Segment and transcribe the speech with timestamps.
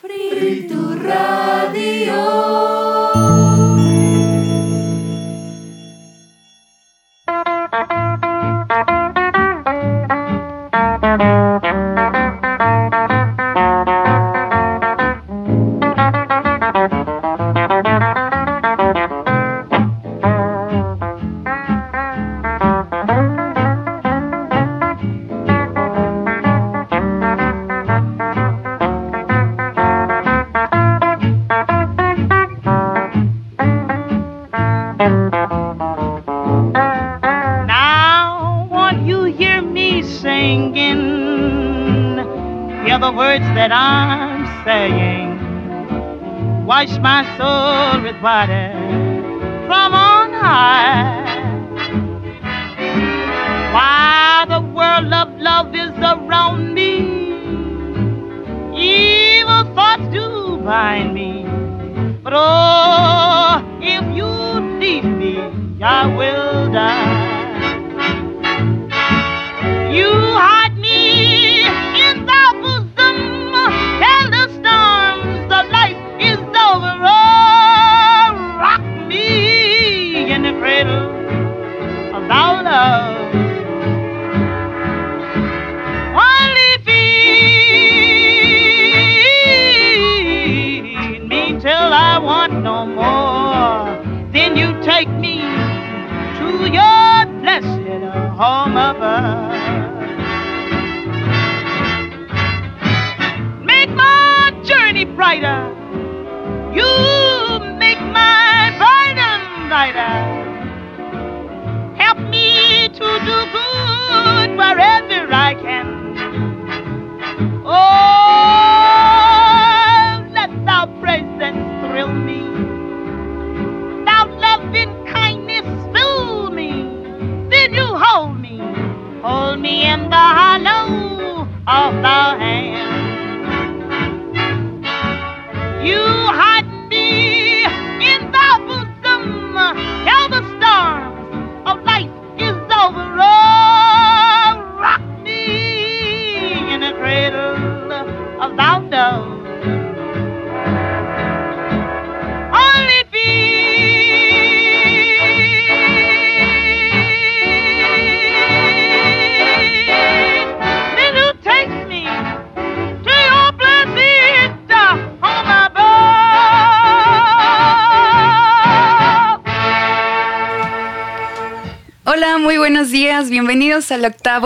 [0.00, 2.77] Fritu radio!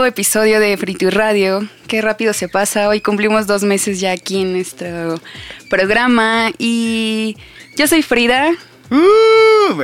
[0.01, 1.69] Episodio de Frito y Radio.
[1.87, 2.89] Qué rápido se pasa.
[2.89, 5.21] Hoy cumplimos dos meses ya aquí en nuestro
[5.69, 6.51] programa.
[6.59, 7.37] Y
[7.77, 8.53] yo soy Frida.
[8.91, 9.83] Uh,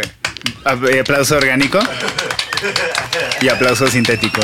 [0.65, 1.79] aplauso orgánico
[3.43, 4.41] y aplauso sintético.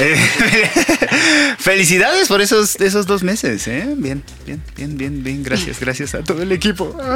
[0.00, 0.16] Eh,
[1.58, 3.94] felicidades por esos, esos dos meses, ¿eh?
[3.96, 5.42] Bien, bien, bien, bien, bien.
[5.42, 6.96] Gracias, gracias a todo el equipo.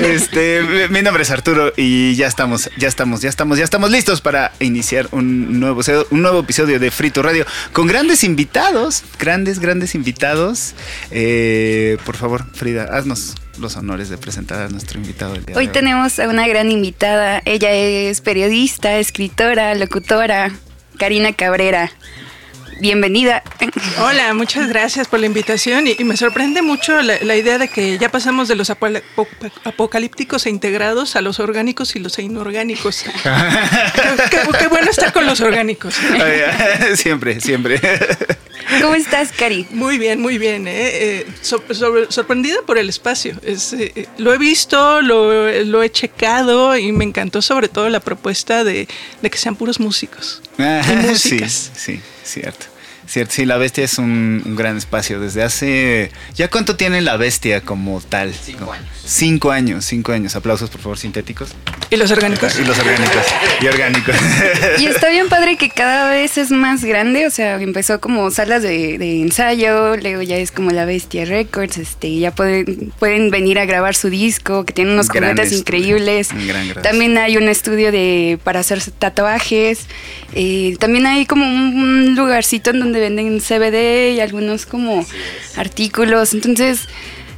[0.00, 4.20] Este, mi nombre es Arturo y ya estamos, ya estamos, ya estamos, ya estamos listos
[4.20, 9.94] para iniciar un nuevo, un nuevo episodio de Frito Radio con grandes invitados, grandes, grandes
[9.94, 10.74] invitados.
[11.10, 15.66] Eh, por favor, Frida, haznos los honores de presentar a nuestro invitado del día Hoy
[15.66, 15.72] de hoy.
[15.72, 17.42] tenemos a una gran invitada.
[17.44, 20.52] Ella es periodista, escritora, locutora,
[20.98, 21.90] Karina Cabrera.
[22.78, 23.42] Bienvenida.
[24.00, 27.68] Hola, muchas gracias por la invitación y, y me sorprende mucho la, la idea de
[27.68, 29.26] que ya pasamos de los apo- apo-
[29.64, 33.02] apocalípticos e integrados a los orgánicos y los inorgánicos.
[33.22, 35.94] qué, qué- qué bueno estar con los orgánicos.
[36.96, 37.80] Siempre, siempre.
[38.80, 39.66] ¿Cómo estás, Cari?
[39.70, 40.66] Muy bien, muy bien.
[40.66, 40.72] ¿eh?
[40.76, 41.62] Eh, so-
[42.08, 43.36] sorprendida por el espacio.
[43.42, 48.00] Es, eh, lo he visto, lo, lo he checado y me encantó sobre todo la
[48.00, 48.88] propuesta de,
[49.22, 50.42] de que sean puros músicos.
[50.58, 51.70] Ah, y sí, músicas.
[51.76, 52.66] sí, cierto.
[53.06, 55.20] Cierto, sí, la bestia es un, un gran espacio.
[55.20, 56.10] Desde hace.
[56.34, 58.34] ¿Ya cuánto tiene la bestia como tal?
[58.34, 58.86] Cinco años.
[59.04, 60.36] Cinco años, cinco años.
[60.36, 61.50] Aplausos, por favor, sintéticos.
[61.90, 62.58] ¿Y los orgánicos?
[62.58, 63.24] Y los orgánicos.
[63.60, 64.16] Y orgánicos.
[64.78, 68.62] Y está bien padre que cada vez es más grande, o sea, empezó como salas
[68.62, 73.58] de, de ensayo, luego ya es como la Bestia Records, este, ya pueden, pueden venir
[73.58, 76.32] a grabar su disco, que tiene unos estudio, increíbles.
[76.32, 79.86] un gran, gran también hay un estudio de para hacer tatuajes,
[80.34, 85.04] eh, también hay como un lugarcito en donde venden CBD y algunos como
[85.56, 86.88] artículos, entonces,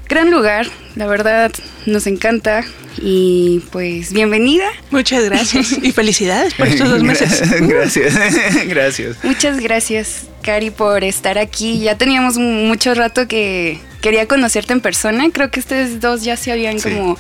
[0.08, 0.66] gran lugar,
[0.96, 1.52] la verdad,
[1.86, 2.64] nos encanta
[3.00, 4.66] y pues bienvenida.
[4.90, 7.42] Muchas gracias y felicidades por estos dos meses.
[7.60, 8.14] gracias,
[8.66, 9.16] gracias.
[9.22, 11.78] Muchas gracias, Cari, por estar aquí.
[11.80, 15.28] Ya teníamos mu- mucho rato que, quería conocerte en persona.
[15.32, 16.90] Creo que ustedes dos ya se habían Sí.
[16.90, 17.16] como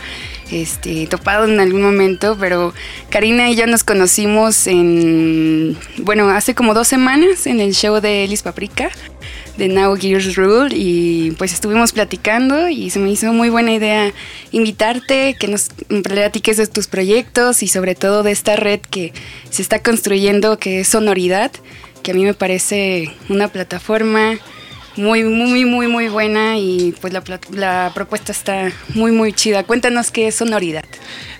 [0.50, 2.72] este, topado en algún momento, pero
[3.10, 8.24] Karina y yo nos conocimos en, bueno, hace como dos semanas en el show de
[8.24, 8.90] Elis Paprika
[9.58, 14.12] de Now Gears Rule y pues estuvimos platicando y se me hizo muy buena idea
[14.52, 15.68] invitarte, que nos
[16.04, 19.12] platiques de tus proyectos y sobre todo de esta red que
[19.50, 21.50] se está construyendo que es Sonoridad,
[22.04, 24.38] que a mí me parece una plataforma
[24.98, 27.22] muy, muy, muy, muy buena y pues la,
[27.52, 29.64] la propuesta está muy, muy chida.
[29.64, 30.84] Cuéntanos qué es Sonoridad.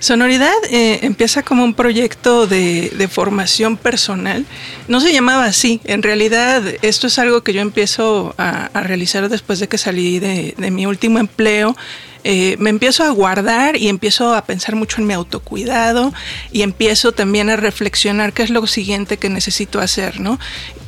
[0.00, 4.46] Sonoridad eh, empieza como un proyecto de, formación personal.
[4.86, 5.80] No se llamaba así.
[5.84, 10.70] En realidad, esto es algo que yo empiezo a, realizar después de que salí de
[10.70, 11.76] mi último empleo.
[12.24, 16.12] Eh, me empiezo a guardar y empiezo a pensar mucho en mi autocuidado
[16.50, 20.38] y empiezo también a reflexionar qué es lo siguiente que necesito hacer, ¿no?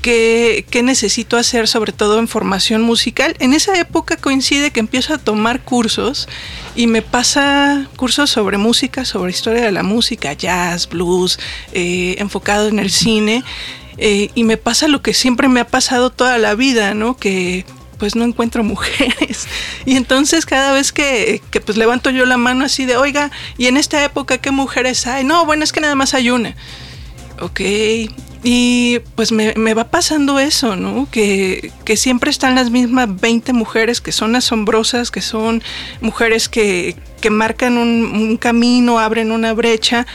[0.03, 3.37] ¿Qué, qué necesito hacer sobre todo en formación musical?
[3.39, 6.29] En esa época coincide que empiezo a tomar cursos
[6.75, 11.39] y me pasa cursos sobre música, sobre historia de la música, jazz, blues,
[11.73, 13.45] eh, enfocado en el cine.
[13.99, 17.17] eh, y me pasa lo que siempre me ha pasado toda la vida, ¿no?
[17.19, 17.67] Que
[18.01, 19.47] pues no encuentro mujeres.
[19.85, 23.67] Y entonces cada vez que, que, pues levanto yo la mano así de, oiga, ¿y
[23.67, 25.23] en esta época qué mujeres hay?
[25.23, 26.57] No, bueno, es que nada más hay una.
[27.41, 27.61] Ok.
[28.43, 31.07] Y pues me, me va pasando eso, ¿no?
[31.11, 35.63] Que, que siempre están las mismas 20 mujeres que son asombrosas, que son
[36.01, 40.07] mujeres que, que marcan un, un camino, abren una brecha,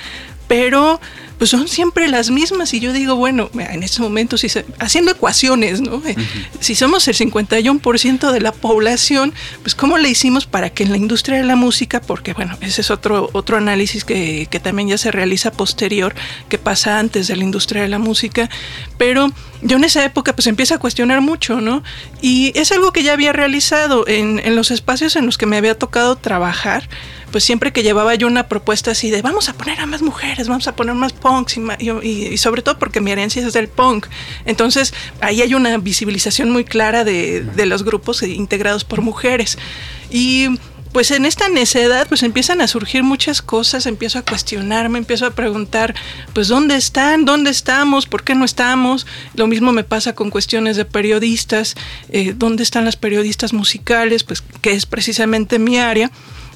[0.47, 0.99] pero
[1.37, 5.11] pues son siempre las mismas y yo digo, bueno, en este momento, si se- haciendo
[5.11, 6.01] ecuaciones, ¿no?
[6.05, 6.15] Eh,
[6.61, 10.97] Si somos el 51% de la población, pues ¿cómo le hicimos para que en la
[10.97, 14.97] industria de la música, porque bueno, ese es otro, otro análisis que, que también ya
[14.97, 16.15] se realiza posterior,
[16.47, 18.49] que pasa antes de la industria de la música,
[18.97, 19.29] pero
[19.61, 21.83] yo en esa época pues empiezo a cuestionar mucho, ¿no?
[22.21, 25.57] Y es algo que ya había realizado en, en los espacios en los que me
[25.57, 26.87] había tocado trabajar,
[27.35, 30.47] pues siempre que llevaba yo una propuesta así de vamos a poner a más mujeres,
[30.47, 34.07] vamos a poner más punks y, sobre todo porque mi herencia es del punk.
[34.45, 39.57] Entonces ahí hay una visibilización muy clara de, de los grupos integrados por mujeres.
[40.09, 40.47] Y
[40.93, 45.31] pues en esta necedad pues empiezan a surgir muchas cosas, empiezo a cuestionarme, empiezo a
[45.31, 45.93] preguntar
[46.31, 49.05] pues dónde están, dónde estamos, por qué no estamos.
[49.33, 51.75] Lo mismo me pasa con cuestiones de periodistas,
[52.07, 56.11] eh, dónde están las periodistas musicales, pues que es precisamente mi área.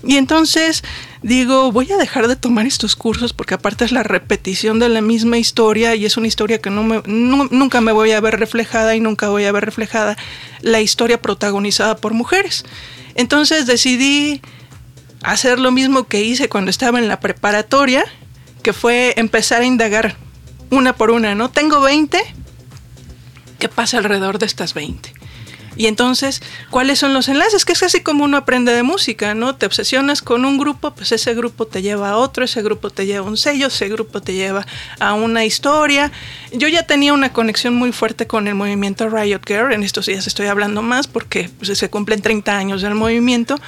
[0.06, 0.84] Y entonces
[1.24, 5.02] digo, voy a dejar de tomar estos cursos porque aparte es la repetición de la
[5.02, 8.40] misma historia y es una historia que no me, nu- nunca me voy a ver
[8.40, 10.18] reflejada y nunca voy a ver reflejada
[10.62, 12.64] la historia protagonizada por mujeres.
[13.16, 14.42] Entonces decidí
[15.22, 18.06] hacer lo mismo que hice cuando estaba en la preparatoria,
[18.64, 20.16] que fue empezar a indagar
[20.70, 21.50] una por una, ¿no?
[21.52, 22.18] Tengo 20,
[23.60, 25.14] ¿qué pasa alrededor de estas 20?
[25.76, 27.66] Y entonces, ¿cuáles son los enlaces?
[27.66, 29.56] Que es así como uno aprende de música, ¿no?
[29.56, 33.06] Te obsesionas con un grupo, pues ese grupo te lleva a otro, ese grupo te
[33.06, 34.66] lleva a un sello, ese grupo te lleva
[35.00, 36.12] a una historia.
[36.52, 40.28] Yo ya tenía una conexión muy fuerte con el movimiento Riot Girl, en estos días
[40.28, 43.60] estoy hablando más porque pues, se cumplen 30 años del movimiento,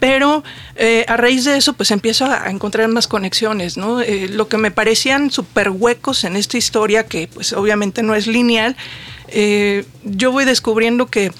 [0.00, 0.44] pero
[0.76, 4.00] eh, a raíz de eso pues empiezo a, a encontrar más conexiones, ¿no?
[4.00, 8.26] Eh, lo que me parecían súper huecos en esta historia, que pues obviamente no es
[8.26, 8.76] lineal,
[9.34, 11.32] eh, yo voy descubriendo que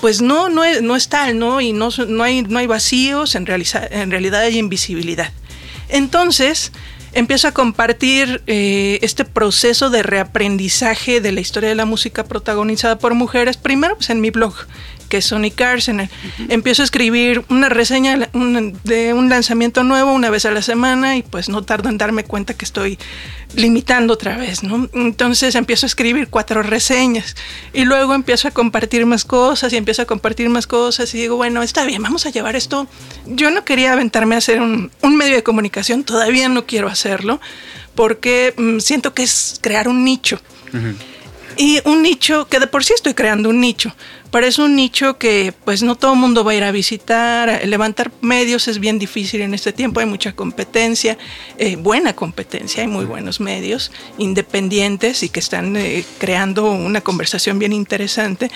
[0.00, 1.60] pues no, no es, no es tal, ¿no?
[1.60, 5.30] Y no, no, hay, no hay vacíos, en, en realidad hay invisibilidad.
[5.88, 6.72] Entonces,
[7.12, 12.98] empiezo a compartir eh, este proceso de reaprendizaje de la historia de la música protagonizada
[12.98, 14.54] por mujeres, primero pues en mi blog,
[15.12, 16.08] que es Sonic Arsenal.
[16.48, 21.22] Empiezo a escribir una reseña de un lanzamiento nuevo una vez a la semana y
[21.22, 22.98] pues no tardo en darme cuenta que estoy
[23.54, 24.88] limitando otra vez, ¿no?
[24.94, 27.36] Entonces empiezo a escribir cuatro reseñas
[27.74, 31.36] y luego empiezo a compartir más cosas y empiezo a compartir más cosas y digo,
[31.36, 32.88] bueno, está bien, vamos a llevar esto.
[33.26, 37.38] Yo no quería aventarme a hacer un, un medio de comunicación, todavía no quiero hacerlo
[37.94, 40.40] porque mm, siento que es crear un nicho.
[41.62, 43.94] Y un nicho que de por sí estoy creando un nicho,
[44.32, 47.64] pero es un nicho que pues no todo el mundo va a ir a visitar.
[47.64, 51.16] Levantar medios es bien difícil en este tiempo, hay mucha competencia,
[51.58, 57.60] eh, buena competencia, hay muy buenos medios independientes y que están eh, creando una conversación
[57.60, 58.50] bien interesante.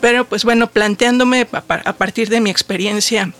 [0.00, 3.32] Pero pues bueno, planteándome a, par- a partir de mi experiencia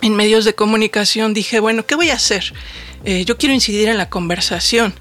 [0.00, 2.54] en medios de comunicación, dije, bueno, ¿qué voy a hacer?
[3.04, 4.94] Eh, yo quiero incidir en la conversación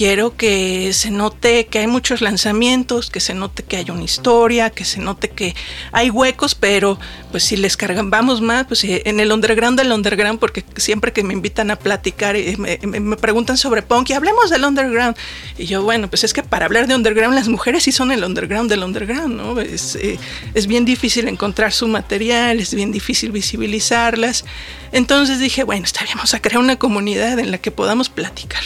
[0.00, 4.70] quiero que se note que hay muchos lanzamientos, que se note que hay una historia,
[4.70, 5.54] que se note que
[5.92, 6.98] hay huecos, pero
[7.30, 11.22] pues si les cargamos más, pues eh, en el underground del underground, porque siempre que
[11.22, 15.18] me invitan a platicar, eh, me, me, preguntan sobre punk y hablemos del underground.
[15.58, 18.24] Y yo, bueno, pues es que para hablar de underground, las mujeres sí son el
[18.24, 19.60] underground del underground, ¿no?
[19.60, 20.18] Es, eh,
[20.54, 24.46] es bien difícil encontrar su material, es bien difícil visibilizarlas.
[24.92, 28.62] Entonces dije, bueno, vamos a crear una comunidad en la que podamos platicar.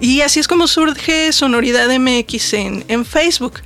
[0.00, 3.60] Y así es como surge Sonoridad MX en, en Facebook.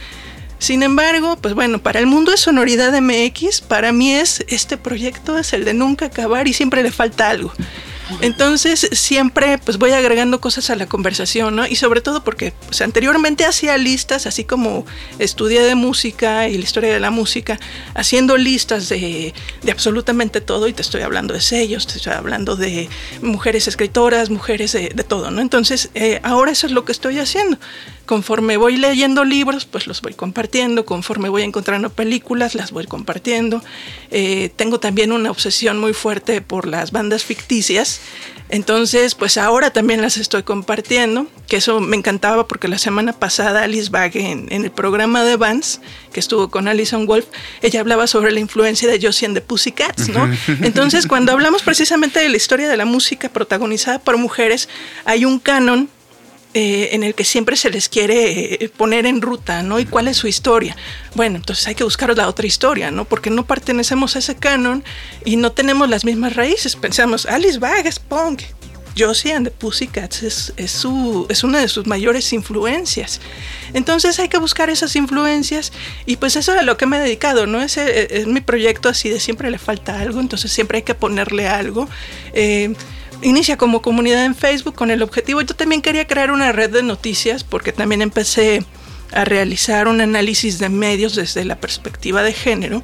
[0.58, 5.38] Sin embargo, pues bueno, para el mundo de Sonoridad MX, para mí es este proyecto
[5.38, 7.52] es el de nunca acabar y siempre le falta algo.
[8.20, 11.66] Entonces siempre pues voy agregando cosas a la conversación, ¿no?
[11.66, 14.84] Y sobre todo porque pues, anteriormente hacía listas, así como
[15.18, 17.58] estudié de música y la historia de la música,
[17.94, 19.34] haciendo listas de,
[19.70, 22.88] absolutamente todo, y te estoy hablando de sellos, te estoy hablando de
[23.22, 25.40] mujeres escritoras, mujeres de, todo, ¿no?
[25.40, 27.58] Entonces eh, ahora eso es lo que estoy haciendo.
[28.06, 33.62] Conforme voy leyendo libros, pues los voy compartiendo, conforme voy encontrando películas, las voy compartiendo.
[34.10, 37.93] Eh, tengo también una obsesión muy fuerte por las bandas ficticias,
[38.50, 43.62] entonces pues ahora también las estoy compartiendo, que eso me encantaba porque la semana pasada
[43.62, 45.80] Alice Bag en, el programa de Vance,
[46.12, 47.26] que estuvo con Alison Wolf,
[47.62, 50.30] ella hablaba sobre la influencia de Josie and the Pussycats, ¿no?
[50.62, 54.68] Entonces cuando hablamos precisamente de la historia de la música protagonizada por mujeres,
[55.04, 55.88] hay un canon
[56.56, 59.80] eh, en el que siempre se les quiere eh, poner en ruta, ¿no?
[59.80, 60.76] ¿Y cuál es su historia?
[61.16, 63.04] Bueno, entonces hay que buscar la otra historia, ¿no?
[63.04, 64.84] Porque no pertenecemos a ese canon
[65.24, 66.76] y no tenemos las mismas raíces.
[66.76, 68.42] Pensamos, Alice Bag es punk.
[68.96, 73.20] Josie and the Pussycats es, es, su, es una de sus mayores influencias.
[73.72, 75.72] Entonces hay que buscar esas influencias
[76.06, 77.60] y pues eso es a lo que me he dedicado, ¿no?
[77.60, 81.48] Ese es mi proyecto así de siempre le falta algo, entonces siempre hay que ponerle
[81.48, 81.88] algo.
[82.32, 82.74] Eh,
[83.22, 85.40] inicia como comunidad en Facebook con el objetivo.
[85.42, 88.64] Yo también quería crear una red de noticias porque también empecé
[89.12, 92.82] a realizar un análisis de medios desde la perspectiva de género.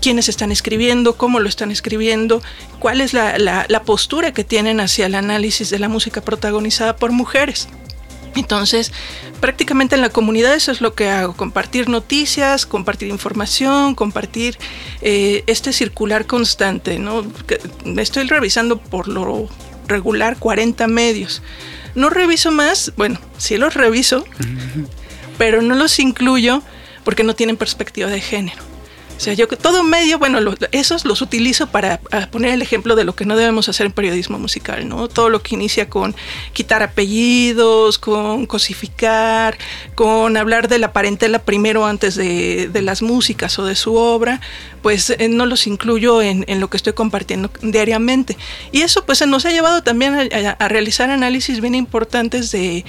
[0.00, 2.42] Quiénes están escribiendo, cómo lo están escribiendo,
[2.80, 7.12] cuál es la, la postura que tienen hacia el análisis de la música protagonizada por
[7.12, 7.68] mujeres.
[8.34, 8.92] Entonces,
[9.40, 14.58] prácticamente en la comunidad eso es lo que hago, compartir noticias, compartir información, compartir
[15.02, 16.98] eh, este circular constante.
[16.98, 17.24] ¿no?
[17.96, 19.48] Estoy revisando por lo
[19.86, 21.42] regular 40 medios.
[21.94, 24.24] No reviso más, bueno, sí los reviso,
[25.36, 26.62] pero no los incluyo
[27.04, 28.71] porque no tienen perspectiva de género.
[29.22, 30.40] Sea, yo todo medio, bueno,
[30.72, 32.00] esos los utilizo para,
[32.32, 35.06] poner el ejemplo de lo que no debemos hacer en periodismo musical, ¿no?
[35.06, 36.16] Todo lo que inicia con
[36.52, 39.56] quitar apellidos, con cosificar,
[39.94, 44.40] con hablar de la parentela primero antes de, las músicas o de su obra,
[44.82, 48.36] pues eh, no los incluyo en, lo que estoy compartiendo diariamente.
[48.72, 52.84] Y eso pues nos ha llevado también a, realizar análisis bien importantes de,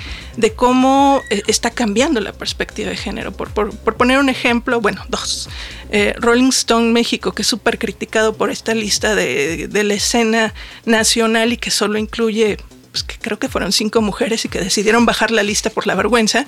[0.55, 3.31] cómo eh, está cambiando la perspectiva de género.
[3.31, 5.49] Por, poner un ejemplo, bueno, dos.
[5.91, 10.53] Eh, Rolling Stone México, que es súper criticado por esta lista de, la escena
[10.85, 12.57] nacional y que solo incluye,
[12.91, 15.93] pues que creo que fueron cinco mujeres y que decidieron bajar la lista por la
[15.93, 16.45] vergüenza.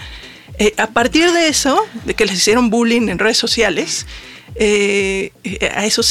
[0.77, 4.07] A partir de eso, de que les hicieron bullying en redes sociales,
[4.55, 5.31] eh,
[5.75, 6.01] a, eso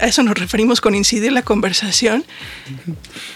[0.00, 2.24] a eso nos referimos con incidir la conversación,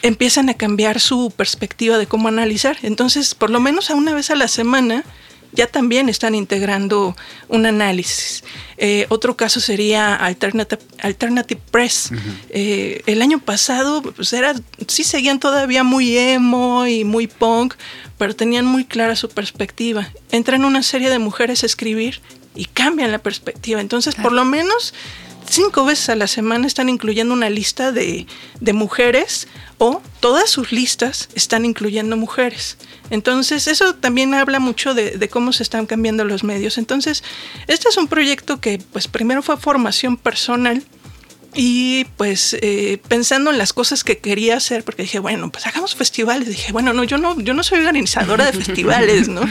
[0.03, 2.79] empiezan a cambiar su perspectiva de cómo analizar.
[2.83, 5.05] Entonces, por lo menos a una vez a la semana,
[5.53, 7.15] ya también están integrando
[7.49, 8.43] un análisis.
[8.79, 12.11] Eh, otro caso sería Alternative, Alternative Press.
[12.49, 14.55] Eh, el año pasado, pues era,
[14.89, 17.75] sí seguían todavía muy emo y muy punk,
[18.17, 20.09] pero tenían muy clara su perspectiva.
[20.31, 22.21] Entran una serie de mujeres a escribir
[22.55, 23.81] y cambian la perspectiva.
[23.81, 24.95] Entonces, por lo menos
[25.49, 28.27] cinco veces a la semana están incluyendo una lista de,
[28.61, 32.77] de mujeres o todas sus listas están incluyendo mujeres.
[33.11, 36.79] Entonces, eso también habla mucho de, cómo se están cambiando los medios.
[36.79, 37.25] Entonces,
[37.67, 40.83] este es un proyecto que, pues, primero fue formación personal
[41.55, 45.95] y pues eh, pensando en las cosas que quería hacer, porque dije, bueno, pues hagamos
[45.95, 46.49] festivales.
[46.49, 49.43] Dije, bueno, no, yo no, yo no soy organizadora de festivales, ¿no?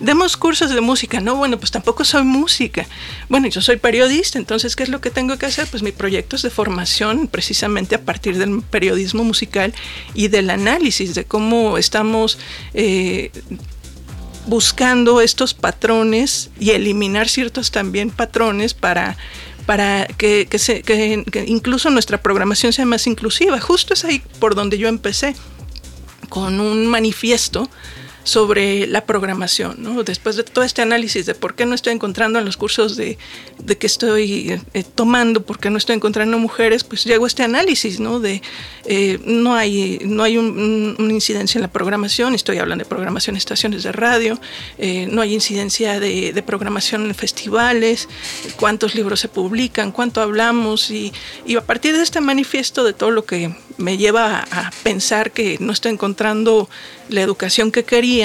[0.00, 1.20] Demos cursos de música.
[1.20, 2.86] No, bueno, pues tampoco soy música.
[3.30, 5.66] Bueno, yo soy periodista, entonces, ¿qué es lo que tengo que hacer?
[5.68, 9.72] Pues mi proyecto es de formación precisamente a partir del periodismo musical
[10.14, 12.38] y del análisis de cómo estamos...
[12.74, 13.30] Eh,
[14.46, 19.16] buscando estos patrones y eliminar ciertos también patrones para
[19.66, 23.60] para que, se, que, incluso nuestra programación sea más inclusiva.
[23.60, 25.34] Justo es ahí por donde yo empecé,
[26.28, 27.68] con un manifiesto
[28.26, 30.02] sobre la programación, ¿no?
[30.02, 33.18] Después de todo este análisis de por qué no estoy encontrando en los cursos de,
[33.62, 37.44] de que estoy eh, tomando, por qué no estoy encontrando mujeres, pues llego a este
[37.44, 38.18] análisis, ¿no?
[38.18, 38.42] De
[38.86, 43.38] eh, no hay, no hay una incidencia en la programación, estoy hablando de programación en
[43.38, 44.40] estaciones de radio,
[44.78, 48.08] eh, no hay incidencia de, de, programación en festivales,
[48.56, 51.12] cuántos libros se publican, cuánto hablamos, y,
[51.46, 55.56] y a partir de este manifiesto de todo lo que me lleva a, pensar que
[55.60, 56.68] no estoy encontrando
[57.08, 58.15] la educación que quería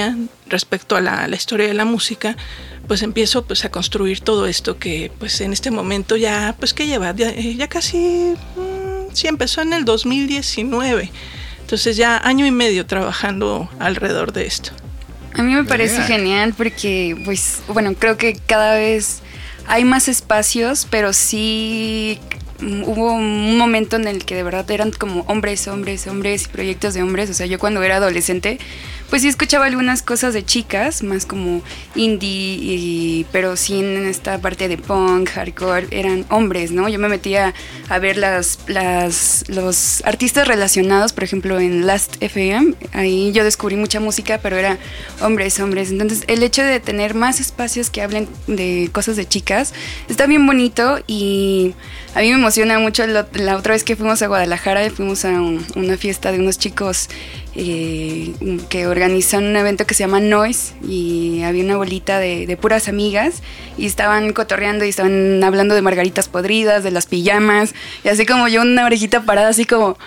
[0.48, 2.36] respecto a la, historia de la música,
[2.88, 6.88] pues empiezo pues a construir todo esto que pues en este momento ya pues que
[6.88, 11.12] lleva ya, ya casi mm, sí empezó en el 2019
[11.62, 14.72] entonces ya año y medio trabajando alrededor de esto.
[15.36, 19.22] A mí me parece genial porque pues bueno creo que cada vez
[19.68, 22.20] hay más espacios pero sí
[22.62, 26.94] hubo un momento en el que de verdad eran como hombres, hombres, hombres y proyectos
[26.94, 27.30] de hombres.
[27.30, 28.60] O sea, yo cuando era adolescente,
[29.12, 31.62] pues sí escuchaba algunas cosas de chicas, más como
[31.96, 36.88] indie, pero sí en esta parte de punk, hardcore, eran hombres, ¿no?
[36.88, 37.54] Yo me metía
[37.90, 42.74] a ver las, las, los artistas relacionados, por ejemplo, en Last FM.
[42.94, 44.78] Ahí yo descubrí mucha música, pero era
[45.20, 45.92] hombres, hombres.
[45.92, 49.74] Entonces, el hecho de tener más espacios que hablen de cosas de chicas
[50.08, 51.76] está bien bonito y
[52.16, 53.28] a mí me emociona mucho la,
[53.58, 55.32] otra vez que fuimos a Guadalajara, fuimos a
[55.76, 57.10] una fiesta de unos chicos
[57.54, 58.34] eh,
[58.70, 63.42] que organizan un evento que se llama Noise y había una bolita de, puras amigas
[63.78, 68.48] y estaban cotorreando y estaban hablando de margaritas podridas, de las pijamas y así como
[68.48, 69.98] yo una orejita parada así como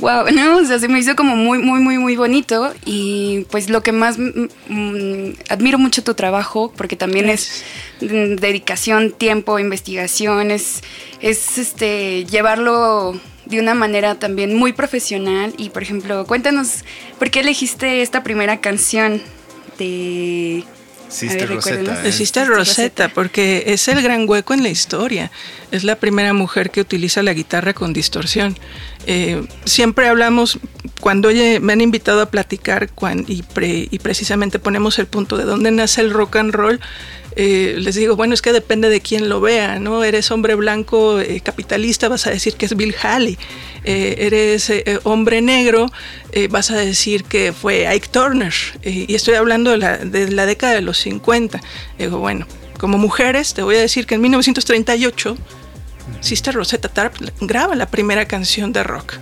[0.00, 0.56] wow, ¿no?
[0.58, 3.92] O sea, se me hizo como muy, muy, muy, muy bonito y pues lo que
[3.92, 4.18] más
[5.48, 7.64] admiro mucho tu trabajo porque también es
[8.00, 10.82] dedicación, tiempo, investigación, es,
[11.20, 16.84] es este, llevarlo de una manera también muy profesional y por ejemplo, cuéntanos,
[17.18, 19.20] ¿por qué elegiste esta primera canción
[19.78, 20.64] de
[21.12, 22.02] Sister Rosetta.
[22.02, 22.12] De ¿eh?
[22.12, 25.30] Sister Rosetta, porque es el gran hueco en la historia.
[25.70, 28.56] Es la primera mujer que utiliza la guitarra con distorsión.
[29.06, 30.58] Eh, siempre hablamos,
[31.00, 31.30] cuando
[31.60, 32.90] me han invitado a platicar
[33.26, 33.44] y,
[33.90, 36.80] y precisamente ponemos el punto de dónde nace el rock and roll,
[37.36, 40.04] eh, les digo, bueno, es que depende de quién lo vea, ¿no?
[40.04, 43.38] Eres hombre blanco eh, capitalista, vas a decir que es Bill Haley.
[43.84, 44.70] Eh, eres
[45.02, 45.90] hombre negro,
[46.50, 48.54] vas a decir que fue Ike Turner.
[48.84, 51.60] y estoy hablando de la, de la, década de los 50.
[51.98, 52.46] Digo, bueno,
[52.78, 55.36] como mujeres, te voy a decir que en 1938
[56.20, 59.14] Sister Rosetta Tarp graba la primera canción de rock.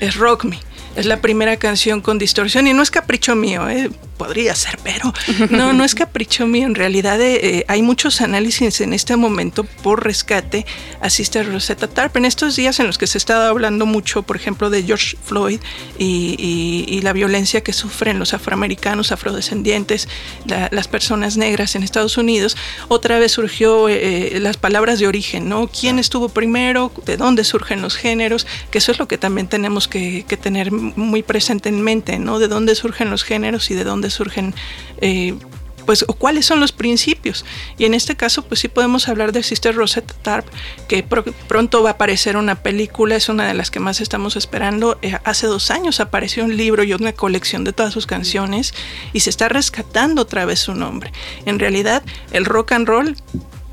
[0.00, 0.58] Es Rock Me.
[0.96, 3.90] Es la primera canción con distorsión y no es capricho mío, ¿eh?
[4.20, 5.14] podría ser, pero
[5.48, 6.66] no, no es capricho mío.
[6.66, 10.66] En realidad eh, hay muchos análisis en este momento por rescate
[11.00, 12.18] a Sister Rosetta Tarp.
[12.18, 15.60] En estos días en los que se está hablando mucho, por ejemplo, de George Floyd
[15.98, 20.06] y, la violencia que sufren los afroamericanos, afrodescendientes,
[20.44, 25.66] las personas negras en Estados Unidos, otra vez surgió eh, las palabras de origen, ¿no?
[25.68, 26.92] ¿Quién estuvo primero?
[27.06, 28.46] ¿De dónde surgen los géneros?
[28.70, 32.38] Que eso es lo que también tenemos que, que tener muy presente en mente, ¿no?
[32.38, 34.54] De dónde surgen los géneros y de dónde surgen
[35.00, 35.34] eh,
[35.90, 37.44] pues, o cuáles son los principios.
[37.76, 40.46] Y en este caso, pues sí podemos hablar de Sister Rosetta Tarp,
[40.86, 45.00] que pronto va a aparecer una película, es una de las que más estamos esperando.
[45.02, 48.72] Eh, hace dos años apareció un libro y una colección de todas sus canciones
[49.12, 51.12] y se está rescatando otra vez su nombre.
[51.44, 53.16] En realidad, el rock and roll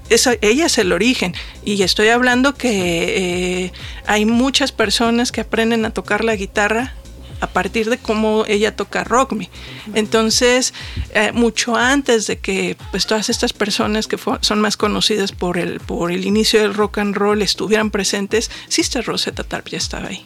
[0.10, 1.34] ella es el origen.
[1.64, 3.74] Y estoy hablando que eh,
[4.06, 6.94] hay muchas personas que aprenden a tocar la guitarra
[7.40, 9.50] a partir de cómo ella toca rock me.
[9.94, 10.74] Entonces,
[11.14, 15.80] eh, mucho antes de que pues, todas estas personas que son más conocidas por el,
[15.80, 20.26] por el inicio del rock and roll estuvieran presentes, Sister Rosetta Tarp ya estaba ahí.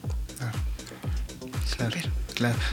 [1.76, 2.21] Claro.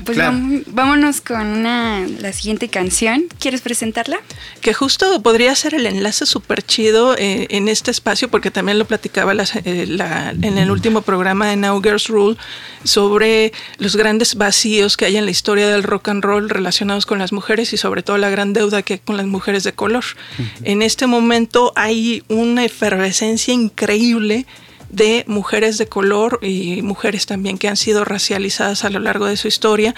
[0.05, 0.19] Pues
[0.67, 3.25] vámonos con la siguiente canción.
[3.39, 4.19] ¿Quieres presentarla?
[4.61, 8.85] Que justo podría ser el enlace súper chido eh, en este espacio, porque también lo
[8.87, 12.37] platicaba eh, en el último programa de Now Girls Rule
[12.85, 17.19] sobre los grandes vacíos que hay en la historia del rock and roll relacionados con
[17.19, 20.05] las mujeres y sobre todo la gran deuda que hay con las mujeres de color.
[20.65, 24.47] En este momento hay una efervescencia increíble
[24.91, 29.37] de mujeres de color y mujeres también que han sido racializadas a lo largo de
[29.37, 29.95] su historia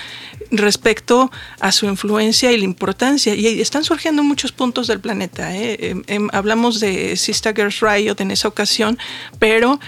[0.50, 3.34] respecto a su influencia y la importancia.
[3.34, 5.54] Y están surgiendo muchos puntos del planeta.
[5.56, 5.76] ¿eh?
[5.80, 8.98] Em, em, hablamos de Sister Girls Riot en esa ocasión,
[9.38, 9.78] pero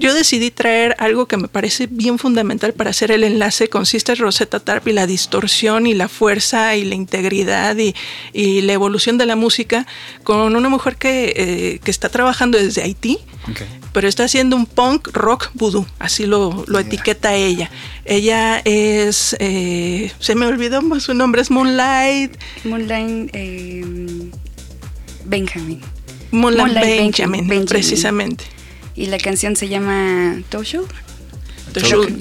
[0.00, 4.18] yo decidí traer algo que me parece bien fundamental para hacer el enlace con Sister
[4.18, 7.94] Rosetta Tarp y la distorsión y la fuerza y la integridad y,
[8.32, 9.86] y la evolución de la música
[10.24, 13.18] con una mujer que, eh, que está trabajando desde Haití,
[13.92, 17.70] pero está haciendo un punk rock voodoo, así lo, lo etiqueta ella.
[18.06, 23.84] Ella es, eh, se me olvidó su nombre, es Moonlight, Moonlight eh,
[25.26, 25.82] Benjamin.
[26.30, 27.66] Moonlight, Moonlight Benjamin, Benjamin.
[27.66, 28.59] precisamente.
[29.00, 30.86] Y la canción se llama Tosho.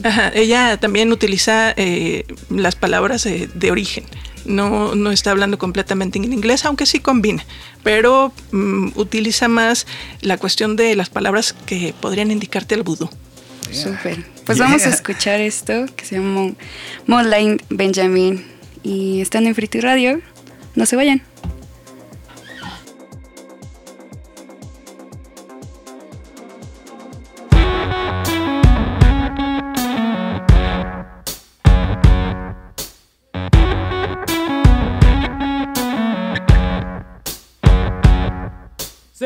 [0.03, 4.05] Ajá, ella también utiliza eh, las palabras eh, de origen.
[4.45, 7.45] No, no está hablando completamente en inglés, aunque sí combina,
[7.83, 9.87] pero mm, utiliza más
[10.21, 13.09] la cuestión de las palabras que podrían indicarte el vudú.
[13.71, 14.23] Súper.
[14.45, 16.53] Pues vamos a escuchar esto que se llama
[17.07, 18.45] Moonlight Benjamin.
[18.83, 20.21] Y están en Free Radio.
[20.75, 21.21] No se vayan.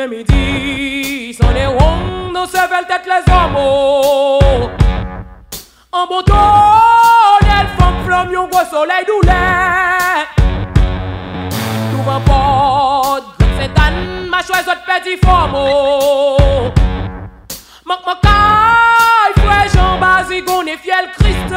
[0.03, 3.55] C'est midi, c'en est rond, nos cervelles tête les hommes.
[5.93, 6.33] En bouton,
[7.43, 10.27] elle femme flamme, yon gros soleil douleur.
[11.89, 13.19] Tout va pas,
[13.57, 15.53] c'est un ma choisi de petit forme.
[17.85, 21.55] Manque ma caille, frère Jean Basique, on est fiel Christ.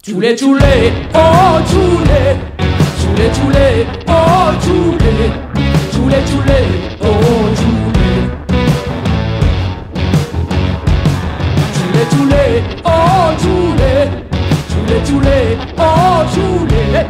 [0.00, 2.36] Tchoulé, tchoulé, oh tchoulé.
[3.00, 5.45] Tchoulé, tchoulé, oh tchoulé.
[6.06, 6.68] Joulet, joulet,
[7.00, 7.06] oh
[7.58, 8.22] joulet
[11.74, 14.08] Joulet, joulet, oh joulet
[14.70, 17.06] Joulet, joulet, oh joulet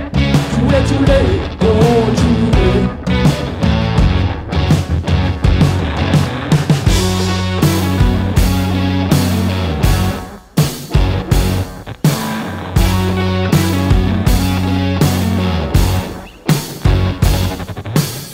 [0.56, 1.26] Joulet, joulet,
[1.60, 3.05] oh joulet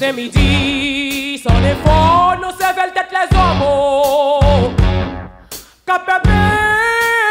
[0.02, 4.74] C'est midi, est fort, nos cervelles tête les hommes.
[5.86, 6.28] Capé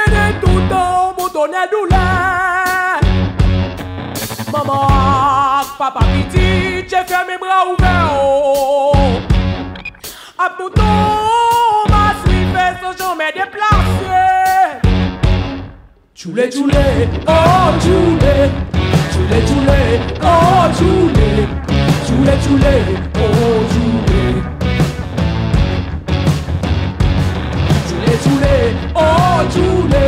[0.07, 3.01] de tout temps, vous donner douleur.
[4.53, 4.87] Maman,
[5.77, 8.13] papa petit, j'ai fait mes bras ouverts.
[8.23, 8.93] Oh.
[10.39, 14.79] À tout temps, ma suivre, sans jamais déplacer.
[16.15, 18.49] Tchoulé, tchoulé, oh tchoulé.
[19.11, 21.80] Tchoulé, tchoulé, oh tchoulé.
[22.11, 22.73] Chule, chule,
[23.15, 24.21] oh chule.
[27.87, 28.55] Chule, chule,
[28.95, 30.05] oh chule.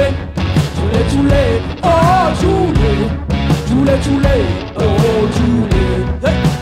[0.75, 1.43] Chule, chule,
[1.83, 2.91] oh chule.
[3.67, 4.35] Chule, chule,
[4.77, 5.83] oh chule.
[6.23, 6.52] Hey.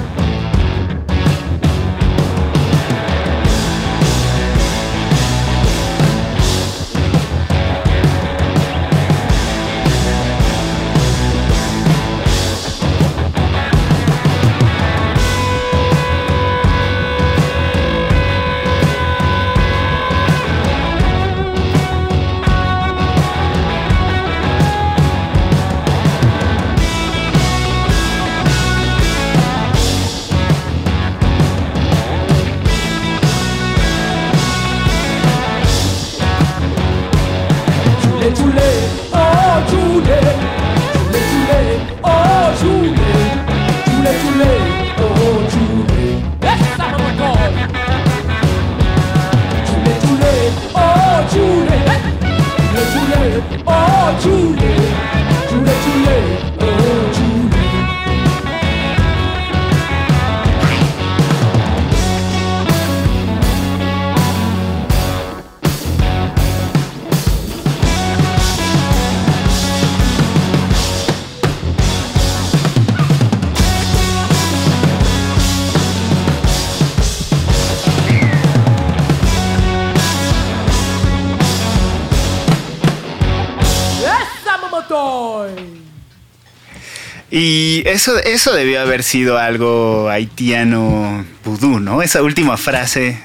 [87.43, 92.03] Y eso, eso debió haber sido algo haitiano vudú, ¿no?
[92.03, 93.19] Esa última frase.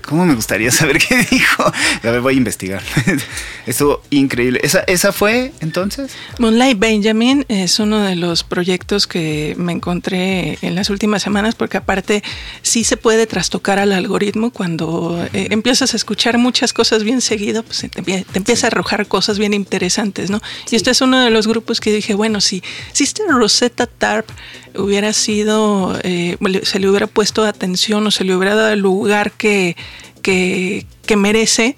[0.00, 1.62] ¿Cómo me gustaría saber qué dijo?
[1.66, 2.82] A ver, voy a investigar.
[3.66, 4.60] Estuvo increíble.
[4.62, 6.12] ¿Esa, ¿Esa fue entonces?
[6.38, 11.76] Moonlight Benjamin es uno de los proyectos que me encontré en las últimas semanas porque
[11.76, 12.22] aparte
[12.62, 17.64] sí se puede trastocar al algoritmo cuando eh, empiezas a escuchar muchas cosas bien seguido,
[17.64, 20.40] pues te, te empieza a arrojar cosas bien interesantes, ¿no?
[20.70, 24.28] Y este es uno de los grupos que dije, bueno, si, si este Rosetta Tarp
[24.74, 29.32] hubiera sido, eh, se le hubiera puesto atención o se le hubiera dado el lugar
[29.32, 29.76] que,
[30.22, 31.76] que, que merece,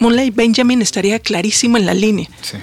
[0.00, 2.28] Moonlight Benjamin estaría clarísimo en la línea.
[2.42, 2.56] Sí.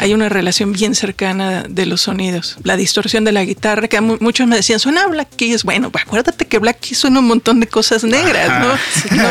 [0.00, 2.56] Hay una relación bien cercana de los sonidos.
[2.64, 5.62] La distorsión de la guitarra, que mu- muchos me decían, suena a Black Keys.
[5.64, 8.74] Bueno, pues acuérdate que Black Keys suena un montón de cosas negras, ¿no?
[9.16, 9.28] No,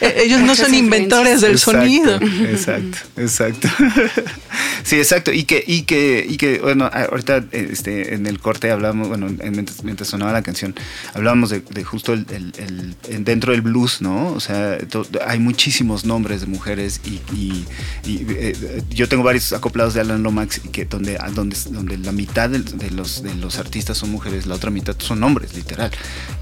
[0.00, 2.16] eh, ellos no son inventores del Exacto, sonido.
[2.16, 3.68] Exacto, exacto.
[4.84, 5.32] sí, exacto.
[5.32, 9.52] Y que, y que, y que, bueno, ahorita este, en el corte hablábamos, bueno, en-
[9.52, 10.74] mientras, mientras sonaba la canción,
[11.14, 14.28] hablábamos de, de justo el, el- el- en- dentro del blues, ¿no?
[14.32, 17.64] O sea, to- hay muchísimos nombres de mujeres y, y-
[18.04, 22.48] y, eh, yo tengo varios acoplados de Alan Lomax que donde, donde, donde la mitad
[22.50, 25.90] del- de, los, de los artistas son mujeres, la otra mitad son hombres, literal.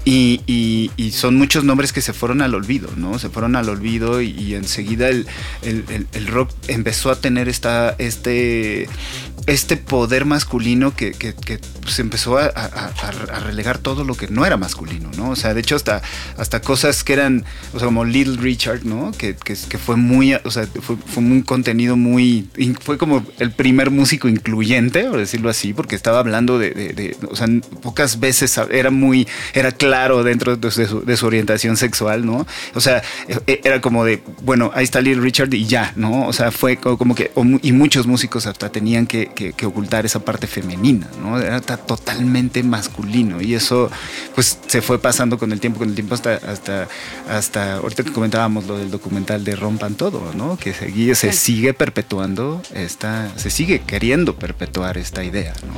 [0.05, 3.19] Y, y- y son muchos nombres que se fueron al olvido, ¿no?
[3.19, 5.27] Se fueron al olvido y, y enseguida el,
[5.63, 8.87] el- el- el rock empezó a tener esta, este,
[9.47, 12.49] este poder masculino que, que- que, pues, empezó a,
[13.45, 15.29] relegar todo lo que no era masculino, ¿no?
[15.29, 16.01] O sea, de hecho hasta,
[16.37, 19.11] hasta cosas que eran, o sea, como Little Richard, ¿no?
[19.11, 22.49] Que, que, fue muy, o sea, fue, fue un contenido muy,
[22.81, 27.17] fue como el primer músico incluyente, por decirlo así, porque estaba hablando de, de- de-
[27.29, 27.47] o sea,
[27.81, 32.47] pocas veces era muy, era claro dentro de su, de su orientación sexual, ¿no?
[32.73, 33.03] O sea,
[33.47, 36.27] e- era como de, bueno, ahí está Little Richard y ya, ¿no?
[36.27, 40.05] O sea, fue co- como que, y muchos músicos hasta tenían que, que- que ocultar
[40.05, 41.39] esa parte femenina, ¿no?
[41.39, 43.89] Era ta- totalmente masculino y eso,
[44.35, 46.87] pues, se fue pasando con el tiempo, con el tiempo hasta, hasta,
[47.29, 50.57] hasta, ahorita que comentábamos lo del documental de Rompan Todo, ¿no?
[50.57, 51.31] Que se Sí.
[51.33, 55.73] sigue perpetuando esta, se sigue queriendo perpetuar esta idea, ¿no?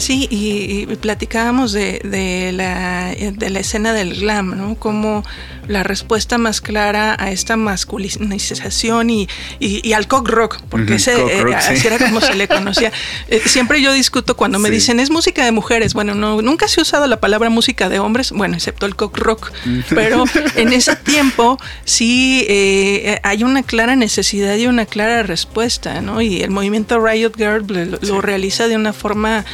[0.00, 4.76] Sí, y, y platicábamos de, de la, de la escena del glam, ¿no?
[4.76, 5.24] Como
[5.66, 10.94] la respuesta más clara a esta masculinización y, y- y al cock rock, porque Ujú,
[10.94, 11.86] ese, cock eh, rock, así sí.
[11.86, 12.89] era como se le conocía.
[13.28, 14.74] Eh, siempre yo discuto cuando me Sí.
[14.76, 15.94] dicen es música de mujeres.
[15.94, 19.18] Bueno, no, nunca se ha usado la palabra música de hombres, bueno, excepto el cock
[19.18, 19.50] rock.
[19.90, 20.24] Pero
[20.56, 26.20] en ese tiempo sí eh, hay una clara necesidad y una clara respuesta, ¿no?
[26.22, 29.44] Y el movimiento Riot Girl lo, lo realiza de una forma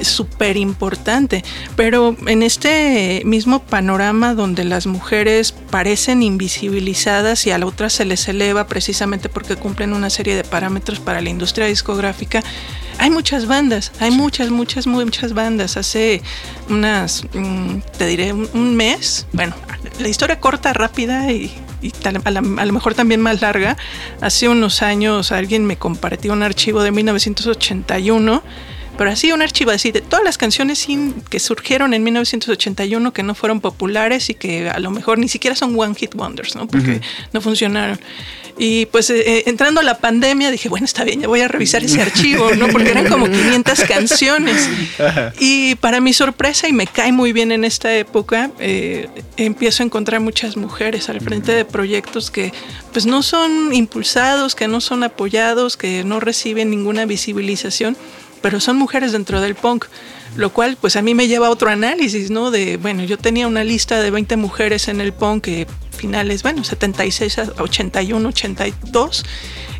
[0.00, 1.44] súper importante.
[1.76, 8.04] Pero en este mismo panorama donde las mujeres parecen invisibilizadas y a la otra se
[8.04, 12.42] les eleva precisamente porque cumplen una serie de parámetros para la industria discográfica,
[12.98, 15.76] hay muchas bandas, hay muchas, muchas, muchas bandas.
[15.76, 16.22] Hace
[16.68, 19.54] unas, mm, te diré, un, un mes, bueno,
[19.98, 23.76] la historia corta, rápida y, y tal- a, la- a lo mejor también más larga.
[24.20, 28.42] Hace unos años alguien me compartió un archivo de 1981.
[28.98, 33.22] Pero así un archivo así de todas las canciones sin- que surgieron en 1981 que
[33.22, 36.66] no fueron populares y que a lo mejor ni siquiera son one hit wonders, ¿no?
[36.66, 37.00] Porque
[37.32, 37.98] no funcionaron.
[38.58, 41.48] Y pues eh, eh, entrando a la pandemia dije, bueno, está bien, ya voy a
[41.48, 42.68] revisar ese archivo, ¿no?
[42.68, 44.70] Porque eran como 500 canciones.
[45.38, 49.86] Y para mi sorpresa, y me cae muy bien en esta época, eh, empiezo a
[49.86, 52.50] encontrar muchas mujeres al frente de proyectos que
[52.94, 57.94] pues no son impulsados, que no son apoyados, que no reciben ninguna visibilización,
[58.46, 59.86] pero son mujeres dentro del punk.
[60.36, 62.52] Lo cual, pues a mí me lleva a otro análisis, ¿no?
[62.52, 66.62] De, bueno, yo tenía una lista de 20 mujeres en el punk que finales, bueno,
[66.62, 69.24] 76 a 81, 82.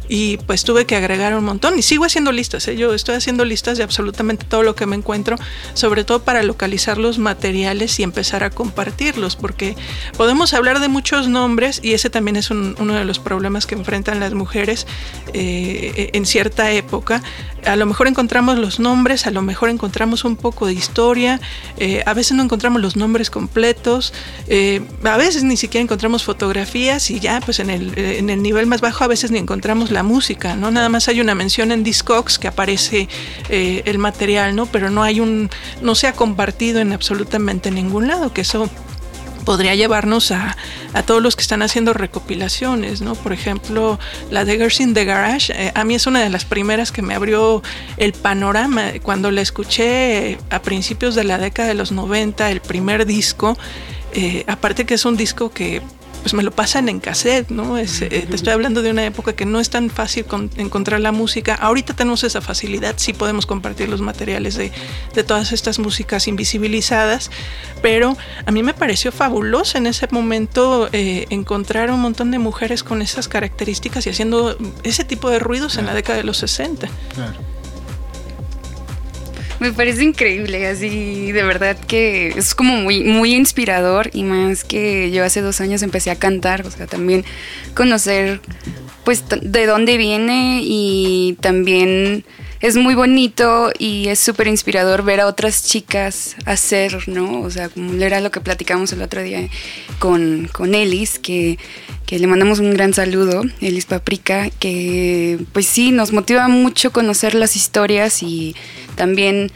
[0.09, 1.79] Y pues tuve que agregar un montón.
[1.79, 2.77] Y sigo haciendo listas, ¿eh?
[2.77, 5.37] yo estoy haciendo listas de absolutamente todo lo que me encuentro,
[5.75, 9.77] sobre todo para localizar los materiales y empezar a compartirlos, porque
[10.17, 13.75] podemos hablar de muchos nombres y ese también es un- uno de los problemas que
[13.75, 14.87] enfrentan las mujeres
[15.33, 17.23] eh, en cierta época.
[17.65, 21.41] A lo mejor encontramos los nombres, a lo mejor encontramos un poco de historia,
[21.79, 24.13] eh, a veces no encontramos los nombres completos,
[24.47, 28.67] eh, a veces ni siquiera encontramos fotografías y ya pues en el, en el nivel
[28.67, 30.71] más bajo a veces ni encontramos la música, ¿no?
[30.71, 33.09] Nada más hay una mención en Discogs que aparece
[33.49, 34.67] eh, el material, ¿no?
[34.67, 35.49] Pero no hay un,
[35.81, 38.69] no se ha compartido en absolutamente ningún lado, que eso
[39.47, 40.55] podría llevarnos a,
[40.93, 43.15] a todos los que están haciendo recopilaciones, ¿no?
[43.15, 43.99] Por ejemplo,
[44.31, 47.01] la de Girls in the Garage, eh, a mí es una de las primeras que
[47.01, 47.63] me abrió
[47.97, 48.93] el panorama.
[49.03, 53.57] Cuando la escuché eh, a principios de la década de los 90, el primer disco,
[54.47, 55.83] aparte que es un disco que
[56.23, 57.79] pues me lo pasan en cassette, ¿no?
[57.79, 61.01] Es, eh, te estoy hablando de una época que no es tan fácil con- encontrar
[61.01, 61.55] la música.
[61.55, 64.73] Ahorita tenemos esa facilidad, sí podemos compartir los materiales de,
[65.15, 67.31] de todas estas músicas invisibilizadas,
[67.83, 72.83] pero a mí me pareció fabuloso en ese momento eh, encontrar un montón de mujeres
[72.83, 76.89] con esas características y haciendo ese tipo de ruidos en la década de los 60.
[79.59, 85.11] Me parece increíble, así de verdad que es como muy, muy inspirador y más que
[85.11, 87.25] yo hace dos años empecé a cantar, o sea, también
[87.75, 88.41] conocer
[89.05, 92.25] pues de dónde viene y también
[92.61, 97.41] es muy bonito y es súper inspirador ver a otras chicas hacer, ¿no?
[97.43, 99.49] O sea, como era lo que platicamos el otro día
[99.99, 101.59] con, con Elis, que,
[102.07, 107.35] que le mandamos un gran saludo, Elis Paprika, que pues sí, nos motiva mucho conocer
[107.35, 108.57] las historias y
[108.97, 109.53] también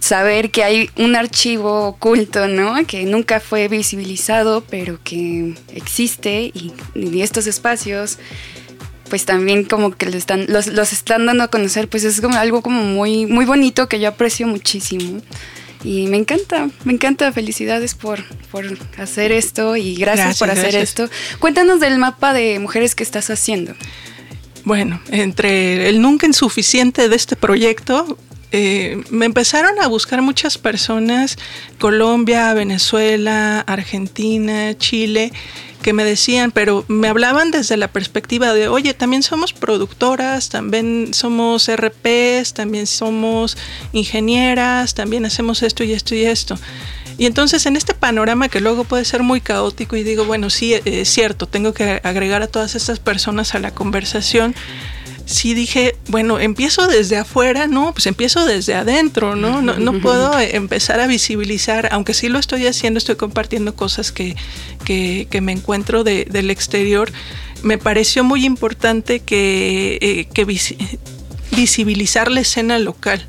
[0.00, 2.86] saber que hay un archivo oculto, ¿no?
[2.86, 8.18] Que nunca fue visibilizado, pero que existe y, y estos espacios
[9.08, 12.62] pues también como que están, los, los, están dando a conocer, pues es como algo
[12.62, 15.20] como muy, muy bonito que yo aprecio muchísimo.
[15.84, 17.32] Y me encanta, me encanta.
[17.32, 18.66] Felicidades por, por
[18.98, 21.08] hacer esto y gracias, por hacer esto.
[21.38, 23.74] Cuéntanos del mapa de mujeres que estás haciendo.
[24.64, 28.18] Bueno, entre el nunca insuficiente de este proyecto,
[28.50, 31.36] eh, me empezaron a buscar muchas personas,
[31.78, 35.32] Colombia, Venezuela, Argentina, Chile,
[35.82, 41.12] que me decían, pero me hablaban desde la perspectiva de, oye, también somos productoras, también
[41.12, 43.56] somos RPs, también somos
[43.92, 46.58] ingenieras, también hacemos esto y esto y esto.
[47.18, 50.74] Y entonces en este panorama que luego puede ser muy caótico y digo, bueno, sí,
[50.84, 54.54] es cierto, tengo que agregar a todas estas personas a la conversación
[55.28, 59.60] sí dije, bueno, empiezo desde afuera, no, pues empiezo desde adentro, ¿no?
[59.60, 64.36] No, puedo empezar a visibilizar, aunque sí lo estoy haciendo, estoy compartiendo cosas que,
[64.84, 67.12] que, me encuentro del exterior.
[67.62, 70.46] Me pareció muy importante que, eh, que
[71.52, 73.26] visibilizar la escena local.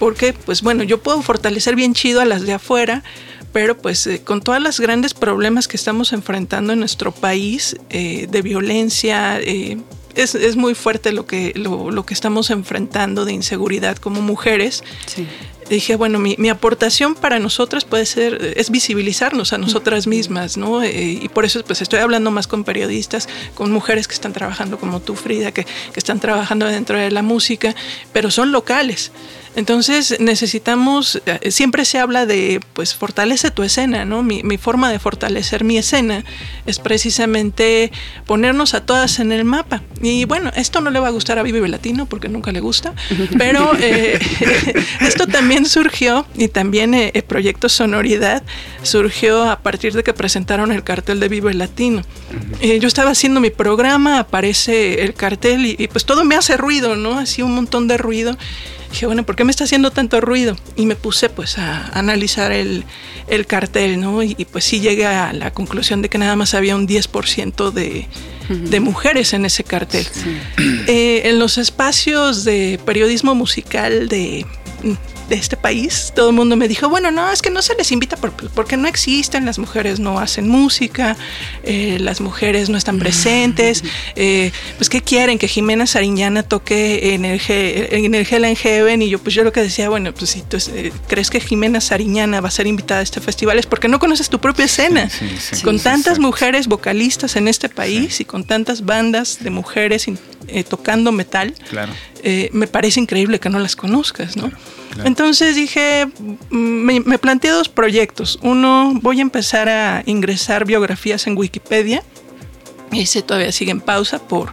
[0.00, 3.04] Porque, pues bueno, yo puedo fortalecer bien chido a las de afuera,
[3.52, 8.26] pero pues eh, con todas las grandes problemas que estamos enfrentando en nuestro país eh,
[8.28, 9.78] de violencia, eh,
[10.18, 14.82] es, es, muy fuerte lo que, lo, lo, que estamos enfrentando de inseguridad como mujeres.
[15.06, 15.26] Sí.
[15.68, 20.82] Dije, bueno, mi, mi, aportación para nosotras puede ser, es visibilizarnos a nosotras mismas, ¿no?
[20.82, 24.78] Eh, y por eso pues estoy hablando más con periodistas, con mujeres que están trabajando
[24.78, 27.74] como tú, Frida, que, que están trabajando dentro de la música,
[28.12, 29.12] pero son locales.
[29.58, 34.22] Entonces necesitamos, eh, siempre se habla de, pues fortalece tu escena, ¿no?
[34.22, 36.24] Mi, mi, forma de fortalecer mi escena
[36.64, 37.90] es precisamente
[38.24, 39.82] ponernos a todas en el mapa.
[40.00, 42.94] Y bueno, esto no le va a gustar a Vive Latino porque nunca le gusta,
[43.36, 44.20] pero eh,
[45.00, 48.44] esto también surgió y también eh, el proyecto Sonoridad
[48.84, 52.02] surgió a partir de que presentaron el cartel de Vive Latino.
[52.62, 56.94] yo estaba haciendo mi programa, aparece el cartel y, y pues todo me hace ruido,
[56.94, 57.18] ¿no?
[57.18, 58.38] Así un montón de ruido.
[58.90, 60.56] Dije, bueno, ¿por qué me está haciendo tanto ruido?
[60.76, 62.84] Y me puse pues a analizar el,
[63.26, 64.22] el cartel, ¿no?
[64.22, 67.70] Y, y, pues sí llegué a la conclusión de que nada más había un 10%
[67.70, 68.08] de,
[68.48, 70.06] de, mujeres en ese cartel.
[70.10, 70.36] Sí.
[70.86, 74.46] Eh, en los espacios de periodismo musical de
[75.28, 77.92] de este país, todo el mundo me dijo, bueno, no, es que no se les
[77.92, 81.16] invita porque no existen, las mujeres no hacen música,
[81.62, 83.84] eh, las mujeres no están presentes,
[84.16, 85.38] eh, pues ¿qué quieren?
[85.38, 89.52] Que Jimena Sariñana toque en el, en el Hell Heaven y yo pues yo lo
[89.52, 93.00] que decía, bueno, pues si tú eh, crees que Jimena Sariñana va a ser invitada
[93.00, 96.18] a este festival es porque no conoces tu propia escena, sí, sí, sí, con tantas
[96.18, 100.06] mujeres vocalistas en este país y con tantas bandas de mujeres
[100.48, 101.92] eh, tocando metal, claro.
[102.22, 104.50] eh, me parece increíble que no las conozcas, ¿no?
[104.50, 104.56] Claro,
[104.98, 105.08] claro.
[105.08, 106.06] Entonces dije,
[106.50, 108.38] mm, me, me, planteé dos proyectos.
[108.42, 112.02] Uno, voy a empezar a ingresar biografías en Wikipedia.
[112.92, 114.52] Ese todavía sigue en pausa por,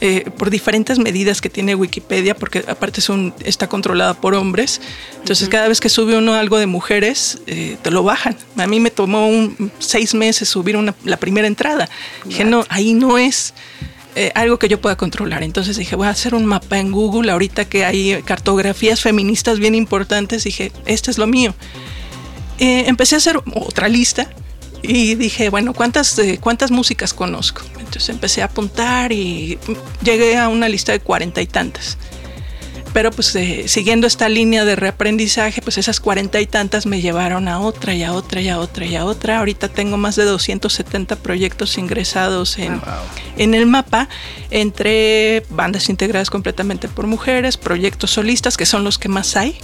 [0.00, 4.80] eh, por diferentes medidas que tiene Wikipedia, porque aparte es un, está controlada por hombres.
[5.18, 5.52] Entonces, uh -huh.
[5.52, 8.36] cada vez que sube uno algo de mujeres, eh, te lo bajan.
[8.56, 11.88] A mí me tomó un, seis meses subir una, la primera entrada.
[12.24, 13.54] Dije, no, ahí no es
[14.14, 15.42] eh, algo que yo pueda controlar.
[15.42, 19.74] Entonces dije, voy a hacer un mapa en Google, ahorita que hay cartografías feministas bien
[19.74, 21.54] importantes, dije, este es lo mío.
[22.58, 24.30] Eh, empecé a hacer otra lista
[24.82, 27.62] y dije, bueno, ¿cuántas, eh, ¿cuántas músicas conozco?
[27.78, 29.58] Entonces empecé a apuntar y
[30.02, 31.98] llegué a una lista de cuarenta y tantas
[32.94, 37.48] pero pues eh, siguiendo esta línea de reaprendizaje, pues esas cuarenta y tantas me llevaron
[37.48, 39.40] a otra y a otra y a otra y a otra.
[39.40, 42.94] Ahorita tengo más de 270 proyectos ingresados en, oh, wow.
[43.36, 44.08] en el mapa,
[44.50, 49.58] entre bandas integradas completamente por mujeres, proyectos solistas, que son los que más hay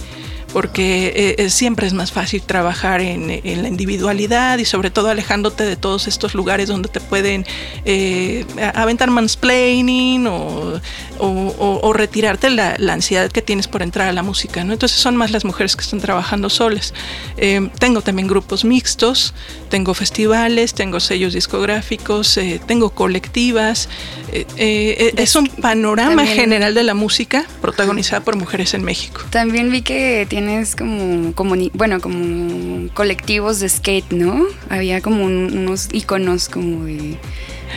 [0.53, 5.63] porque eh, siempre es más fácil trabajar en, en, la individualidad y sobre todo alejándote
[5.63, 7.45] de todos estos lugares donde te pueden
[7.85, 10.79] eh, aventar mansplaining o,
[11.19, 14.63] o, o, o retirarte la, la, ansiedad que tienes por entrar a la música.
[14.63, 14.73] ¿no?
[14.73, 16.93] Entonces son más las mujeres que están trabajando solas.
[17.37, 19.33] Eh, tengo también grupos mixtos,
[19.69, 23.89] tengo festivales, tengo sellos discográficos, eh, tengo colectivas.
[24.57, 29.21] Eh, es un panorama también, general de la música protagonizada por mujeres en México.
[29.29, 30.25] También vi que
[30.75, 34.45] como bueno, como colectivos de skate, ¿no?
[34.69, 37.17] Había como un, unos iconos como de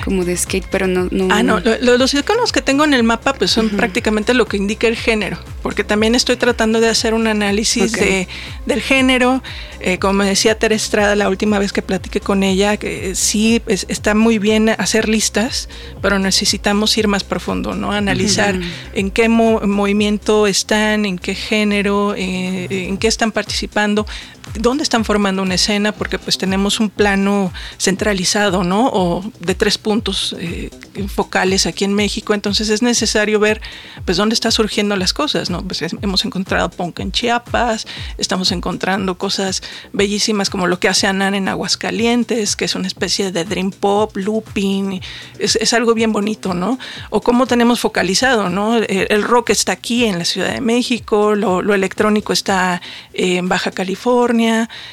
[0.04, 1.08] como de skate, pero no...
[1.10, 3.76] no ah, no, lo, los iconos que tengo en el mapa pues son uh -huh.
[3.76, 5.38] prácticamente lo que indica el género.
[5.62, 8.28] porque también estoy tratando de hacer un análisis de,
[8.66, 9.42] del género.
[9.80, 13.14] Eh, como me decía Tere Estrada la última vez que platiqué con ella, que eh,
[13.14, 15.68] sí es- está muy bien hacer listas,
[16.02, 17.92] pero necesitamos ir más profundo, ¿no?
[17.92, 18.58] Analizar
[18.94, 24.06] en qué mo- movimiento están, en qué género, eh, en qué están participando,
[24.54, 28.88] dónde están formando una escena, porque pues tenemos un plano centralizado, ¿no?
[28.92, 30.70] O de tres puntos eh,
[31.08, 33.60] focales aquí en México, entonces es necesario ver
[34.04, 35.62] pues dónde están surgiendo las cosas, ¿no?
[35.62, 37.86] Pues es- hemos encontrado punk en Chiapas,
[38.18, 43.32] estamos encontrando cosas bellísimas como lo que hace Anan en Aguascalientes, que es una especie
[43.32, 45.00] de dream pop, looping,
[45.38, 46.78] es, es algo bien bonito, ¿no?
[47.10, 48.76] O cómo tenemos focalizado, ¿no?
[48.76, 52.80] El, el rock está aquí en la Ciudad de México, lo, lo electrónico está
[53.12, 54.43] eh, en Baja California,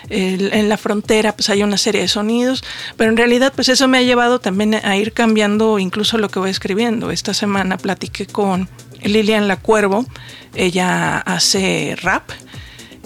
[0.09, 2.63] en la frontera pues hay una serie de sonidos,
[2.97, 6.39] pero en realidad pues eso me ha llevado también a ir cambiando incluso lo que
[6.39, 7.11] voy escribiendo.
[7.11, 8.69] Esta semana platiqué con
[9.03, 10.05] Lilian La Cuervo,
[10.55, 12.29] ella hace rap.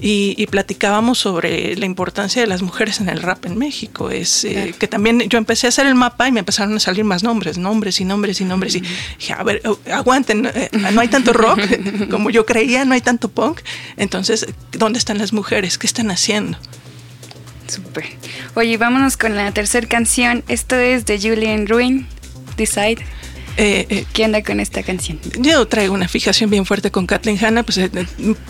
[0.08, 4.12] Y, y platicábamos sobre la importancia de las mujeres en el rap en México.
[4.12, 7.04] Es eh, que también yo empecé a hacer el mapa y me empezaron a salir
[7.04, 8.76] más nombres, nombres y nombres y nombres.
[8.76, 11.60] Y dije, a ver, oh, aguanten, eh, no hay tanto rock
[12.12, 13.62] como yo creía, no hay tanto punk.
[13.98, 15.80] Entonces, ¿dónde están las mujeres?
[15.80, 16.60] ¿Qué están haciendo?
[17.68, 18.06] Súper.
[18.54, 20.44] Oye, vámonos con la tercera canción.
[20.48, 22.08] Esto es de Julian Ruin,
[22.58, 23.04] Decide.
[23.58, 25.20] Eh, eh, ¿Qué onda con esta canción?
[25.40, 27.90] Yo traigo una fijación bien fuerte con Kathleen Hanna, pues eh,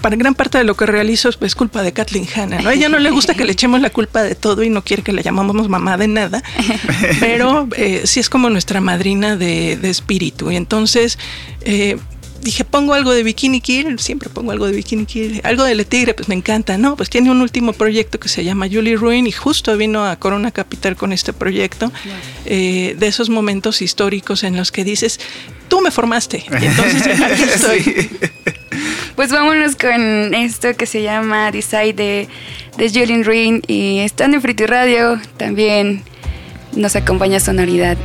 [0.01, 2.70] para gran parte de lo que realizo es pues, culpa de Kathleen Hanna, ¿no?
[2.70, 5.03] A ella no le gusta que le echemos la culpa de todo y no quiere
[5.03, 6.43] que le llamamos mamá de nada,
[7.20, 10.49] pero eh, sí es como nuestra madrina de, de espíritu.
[10.51, 11.20] Y entonces
[12.45, 15.83] dije, pongo algo de Bikini Kill, siempre pongo algo de Bikini Kill, algo de Le
[15.83, 16.95] Tigre, pues me encanta, ¿no?
[16.95, 20.51] Pues tiene un último proyecto que se llama Julie Ruin y justo vino a Corona
[20.51, 21.91] Capital con este proyecto,
[22.45, 25.19] eh, de esos momentos históricos en los que dices,
[25.67, 27.81] tú me formaste, y entonces aquí estoy.
[27.81, 28.09] Sí.
[29.15, 32.29] Pues vámonos con esto que se llama Decide de,
[32.77, 36.03] de Julian Ruin y estando en Friti Radio también
[36.73, 37.97] nos acompaña Sonoridad.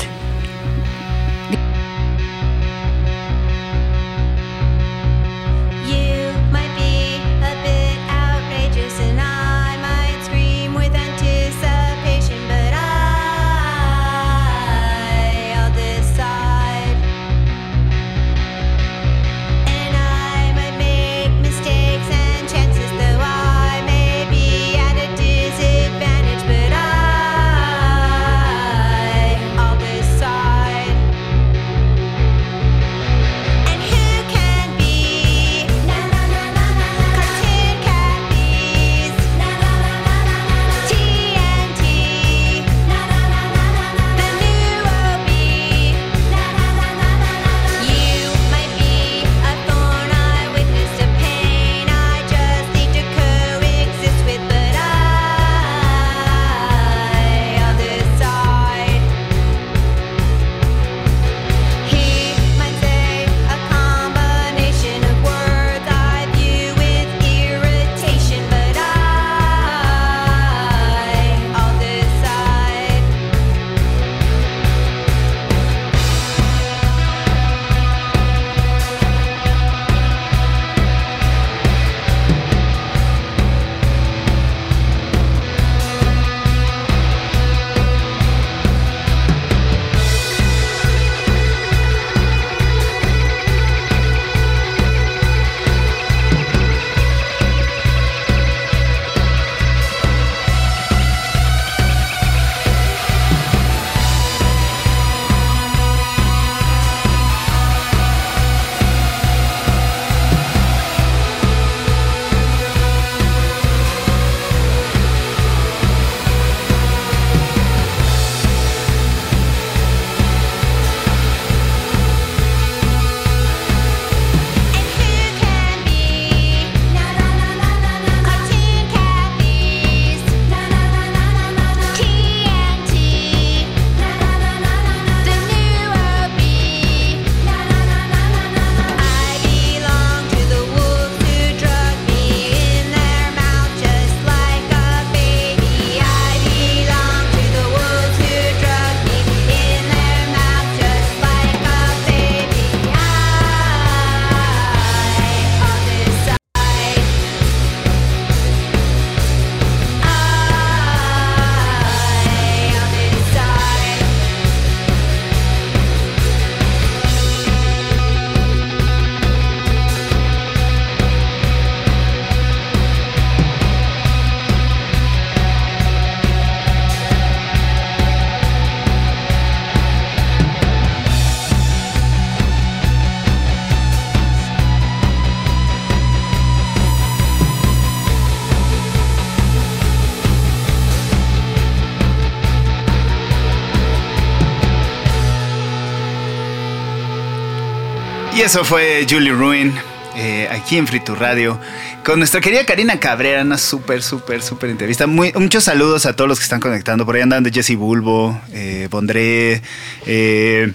[198.41, 199.71] Y eso fue Julie Ruin.
[200.17, 201.59] eh, aquí en Fritu Radio
[202.05, 205.07] con nuestra querida Karina Cabrera, una súper, súper, súper entrevista.
[205.07, 207.05] Muchos saludos a todos los que están conectando.
[207.07, 209.63] Por ahí andan de Jesse Bulbo, eh, Bondré,
[210.07, 210.73] eh,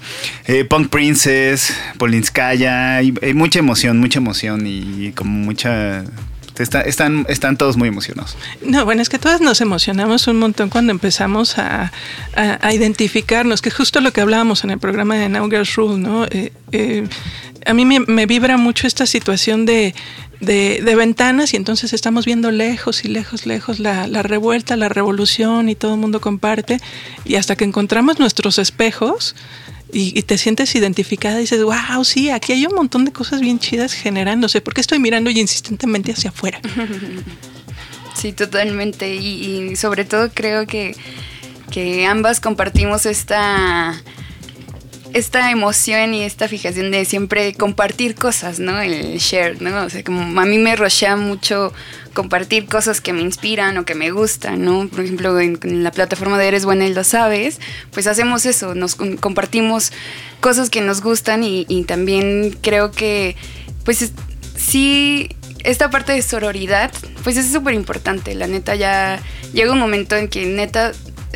[0.70, 2.98] Punk Princess, Polinskaya.
[2.98, 6.04] Hay mucha emoción, mucha emoción y como mucha.
[6.58, 8.38] está- están, están todos muy emocionados.
[8.62, 11.92] No, bueno, es que todas nos emocionamos un montón cuando empezamos a,
[12.36, 15.98] a- identificarnos, que es justo lo que hablábamos en el programa de Now Girls Rule,
[15.98, 16.26] ¿no?
[17.66, 19.94] A mí me, vibra mucho esta situación de,
[20.40, 25.76] de- ventanas y entonces estamos viendo lejos y lejos, lejos la, revuelta, la revolución y
[25.76, 26.80] todo el mundo comparte
[27.26, 29.36] y hasta que encontramos nuestros espejos.
[29.94, 33.40] Y, y te sientes identificada y dices, wow, sí, aquí hay un montón de cosas
[33.40, 34.60] bien chidas generándose.
[34.60, 36.60] ¿Por qué estoy mirando y insistentemente hacia afuera?
[38.16, 39.14] Sí, totalmente.
[39.16, 40.96] Y, y sobre todo creo que,
[41.70, 44.02] que ambas compartimos esta,
[45.16, 48.82] esta emoción y esta fijación de siempre compartir cosas, ¿no?
[48.82, 49.86] El share, ¿no?
[49.86, 51.72] O sea, como a mí me rochea mucho
[52.14, 54.90] compartir cosas que me inspiran o que me gustan, ¿no?
[54.90, 57.62] Por ejemplo, en, la plataforma de Eres Buena y lo sabes,
[57.92, 59.94] pues hacemos eso, nos com- compartimos
[60.42, 63.38] cosas que nos gustan y, y también creo que,
[63.86, 64.12] pues es-
[64.58, 65.30] sí,
[65.64, 66.92] esta parte de sororidad,
[67.24, 69.22] pues es súper importante, la neta ya
[69.54, 70.92] llega un momento en que neta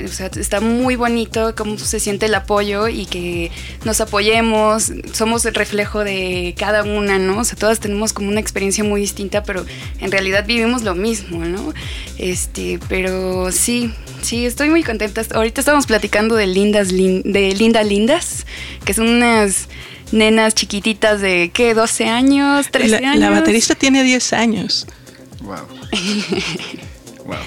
[0.05, 3.51] o sea, está muy bonito cómo se siente el apoyo y que
[3.85, 7.39] nos apoyemos, somos el reflejo de cada una, ¿no?
[7.39, 9.65] O sea, todas tenemos como una experiencia muy distinta, pero
[9.99, 11.73] en realidad vivimos lo mismo, ¿no?
[12.17, 15.21] Este, pero sí, sí, estoy muy contenta.
[15.33, 18.45] Ahorita estamos platicando de Lindas, Lin- de Linda Lindas,
[18.85, 19.67] que son unas
[20.11, 21.73] nenas chiquititas de, ¿qué?
[21.73, 23.19] 12 años, 13 La, años.
[23.21, 24.87] la baterista tiene 10 años.
[25.41, 25.55] Wow.
[27.25, 27.37] wow.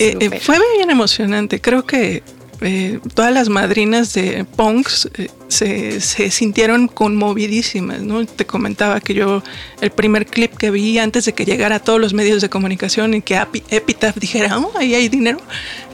[0.00, 1.60] Eh, eh, fue bien emocionante.
[1.60, 2.22] Creo que
[2.62, 8.00] eh, todas las madrinas de Punks eh, se, se sintieron conmovidísimas.
[8.00, 8.24] ¿no?
[8.26, 9.42] Te comentaba que yo,
[9.80, 13.14] el primer clip que vi antes de que llegara a todos los medios de comunicación
[13.14, 15.38] y que Epi- Epitaph dijera, oh, ahí hay dinero,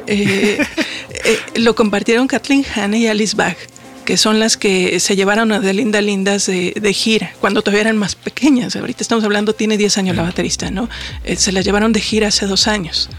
[0.06, 0.58] eh,
[1.24, 3.56] eh, lo compartieron Kathleen Hanna y Alice Bach
[4.04, 7.80] que son las que se llevaron a de Linda Lindas de, de gira, cuando todavía
[7.80, 8.76] eran más pequeñas.
[8.76, 10.88] Ahorita estamos hablando, tiene 10 años la baterista, ¿no?
[11.24, 13.10] Eh, se las llevaron de gira hace dos años.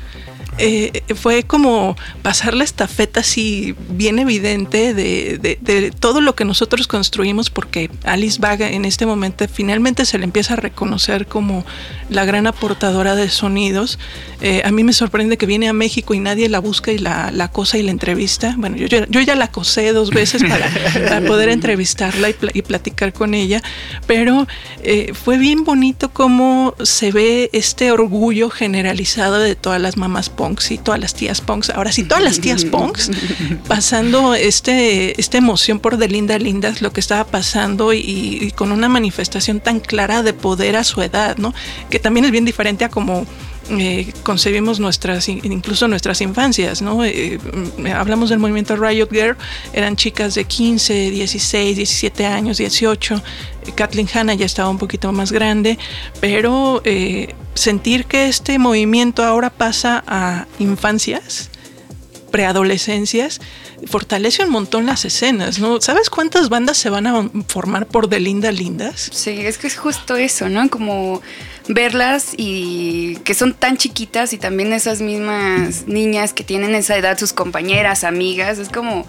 [0.59, 6.45] Eh, fue como pasar la estafeta así bien evidente de, de- de todo lo que
[6.45, 11.63] nosotros construimos porque Alice Vaga en este momento finalmente se le empieza a reconocer como
[12.09, 13.99] la gran aportadora de sonidos.
[14.41, 17.29] Eh, a mí me sorprende que viene a México y nadie la busca y la,
[17.31, 18.55] la cosa y la entrevista.
[18.57, 22.61] Bueno, yo, yo- ya la acosé dos veces para, para poder entrevistarla y, pla- y
[22.63, 23.61] platicar con ella,
[24.07, 24.47] pero
[24.83, 30.71] eh, fue bien bonito cómo se ve este orgullo generalizado de todas las mamás punks
[30.71, 31.71] y todas las tías punks.
[31.71, 33.11] Ahora sí, todas las tías punks
[33.67, 38.71] pasando este, esta emoción por de Linda Lindas, lo que estaba pasando y, y con
[38.71, 41.53] una manifestación tan clara de poder a su edad, ¿no?
[41.89, 43.25] Que también es bien diferente a como
[43.69, 47.03] eh, concebimos nuestras, incluso nuestras infancias, ¿no?
[47.03, 47.39] Eh,
[47.77, 49.35] mm, hablamos del movimiento Riot Girl,
[49.73, 53.15] eran chicas de 15, 16, 17 años, 18.
[53.15, 55.77] Eh, Kathleen Hanna ya estaba un poquito más grande,
[56.21, 61.49] pero eh, sentir que este movimiento ahora pasa a infancias,
[62.31, 63.41] preadolescencias,
[63.85, 65.79] fortalece un montón las escenas, ¿no?
[65.81, 69.09] ¿Sabes cuántas bandas se van a formar por de Linda Lindas?
[69.13, 70.69] Sí, es que es justo eso, ¿no?
[70.69, 71.21] Como
[71.67, 77.17] verlas y que son tan chiquitas y también esas mismas niñas que tienen esa edad,
[77.17, 79.05] sus compañeras, amigas, es como,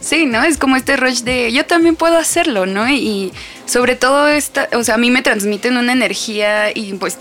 [0.00, 0.42] sí, ¿no?
[0.42, 2.88] Es como este rush de yo también puedo hacerlo, ¿no?
[2.88, 3.32] Y
[3.66, 7.18] sobre todo esta, o sea, a mí me transmiten una energía y pues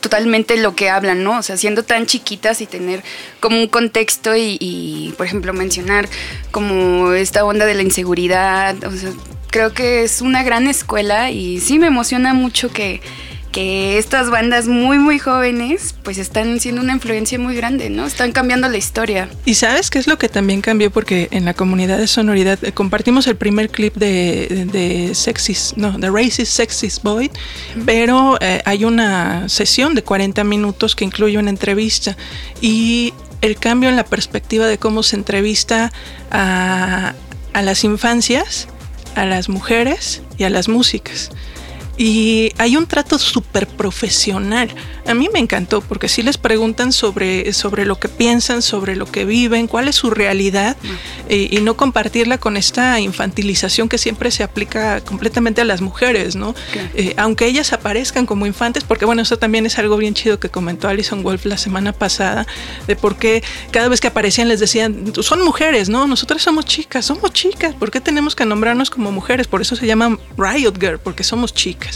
[0.00, 1.38] totalmente lo que hablan, ¿no?
[1.38, 3.02] O sea, siendo tan chiquitas y tener
[3.40, 6.08] como un contexto y, y, por ejemplo, mencionar
[6.50, 9.10] como esta onda de la inseguridad, o sea,
[9.50, 13.00] creo que es una gran escuela y sí me emociona mucho que,
[13.52, 18.06] que estas bandas muy, muy jóvenes pues están siendo una influencia muy grande, ¿no?
[18.06, 19.28] Están cambiando la historia.
[19.44, 22.72] Y sabes qué es lo que también cambió porque en la comunidad de sonoridad eh,
[22.72, 27.30] compartimos el primer clip de, de Sexist, no, de Racist Sexist Boy,
[27.86, 32.16] pero eh, hay una sesión de 40 minutos que incluye una entrevista
[32.60, 35.92] y el cambio en la perspectiva de cómo se entrevista
[36.30, 37.14] a,
[37.52, 38.68] a las infancias,
[39.14, 41.30] a las mujeres y a las músicas.
[41.98, 44.70] Y hay un trato súper profesional.
[45.04, 49.06] A mí me encantó porque sí les preguntan sobre, sobre lo que piensan, sobre lo
[49.06, 50.76] que viven, cuál es su realidad
[51.28, 56.36] eh, y no compartirla con esta infantilización que siempre se aplica completamente a las mujeres,
[56.36, 56.54] ¿no?
[56.94, 60.50] Eh, aunque ellas aparezcan como infantes, porque bueno, eso también es algo bien chido que
[60.50, 62.46] comentó Alison Wolf la semana pasada,
[62.86, 63.42] de por qué
[63.72, 66.06] cada vez que aparecían les decían, son mujeres, ¿no?
[66.06, 69.48] Nosotras somos chicas, somos chicas, ¿por qué tenemos que nombrarnos como mujeres?
[69.48, 71.87] Por eso se llaman Riot Girl, porque somos chicas.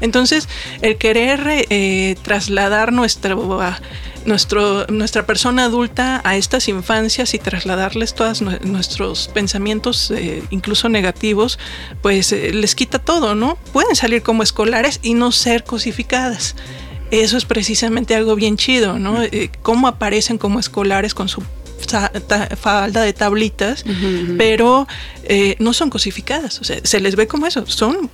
[0.00, 0.48] Entonces,
[0.82, 3.60] el querer eh, trasladar nuestro,
[4.24, 11.58] nuestro, nuestra persona adulta a estas infancias y trasladarles todos nuestros pensamientos, eh, incluso negativos,
[12.02, 13.56] pues eh, les quita todo, ¿no?
[13.72, 16.54] Pueden salir como escolares y no ser cosificadas.
[17.10, 19.22] Eso es precisamente algo bien chido, ¿no?
[19.22, 21.42] Eh, cómo aparecen como escolares con su
[22.60, 23.84] falda de tablitas,
[24.36, 24.86] pero
[25.24, 28.10] eh, no son cosificadas, o sea, se les ve como eso, son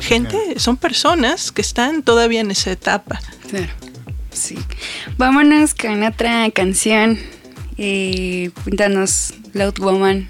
[0.00, 3.20] gente, son personas que están todavía en esa etapa.
[3.48, 3.72] Claro.
[4.32, 4.58] Sí.
[5.16, 7.18] Vámonos con otra canción.
[7.78, 8.50] Eh,
[9.52, 10.28] Loud Woman.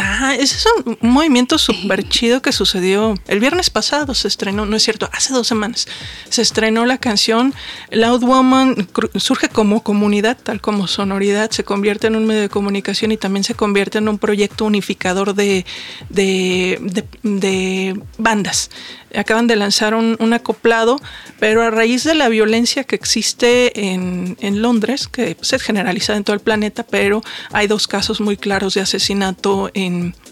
[0.00, 4.14] Ah, ese es un movimiento súper chido que sucedió el viernes pasado.
[4.14, 5.88] Se estrenó, no es cierto, hace dos semanas.
[6.28, 7.52] Se estrenó la canción
[7.90, 8.88] Loud Woman.
[9.16, 11.50] Surge como comunidad, tal como sonoridad.
[11.50, 15.34] Se convierte en un medio de comunicación y también se convierte en un proyecto unificador
[15.34, 15.66] de,
[16.10, 18.70] de, de- de bandas.
[19.16, 21.00] Acaban de lanzar un, un acoplado,
[21.40, 26.18] pero a raíz de la violencia que existe en, en Londres, que pues, es generalizada
[26.18, 27.22] en todo el planeta, pero
[27.52, 29.87] hay dos casos muy claros de asesinato en,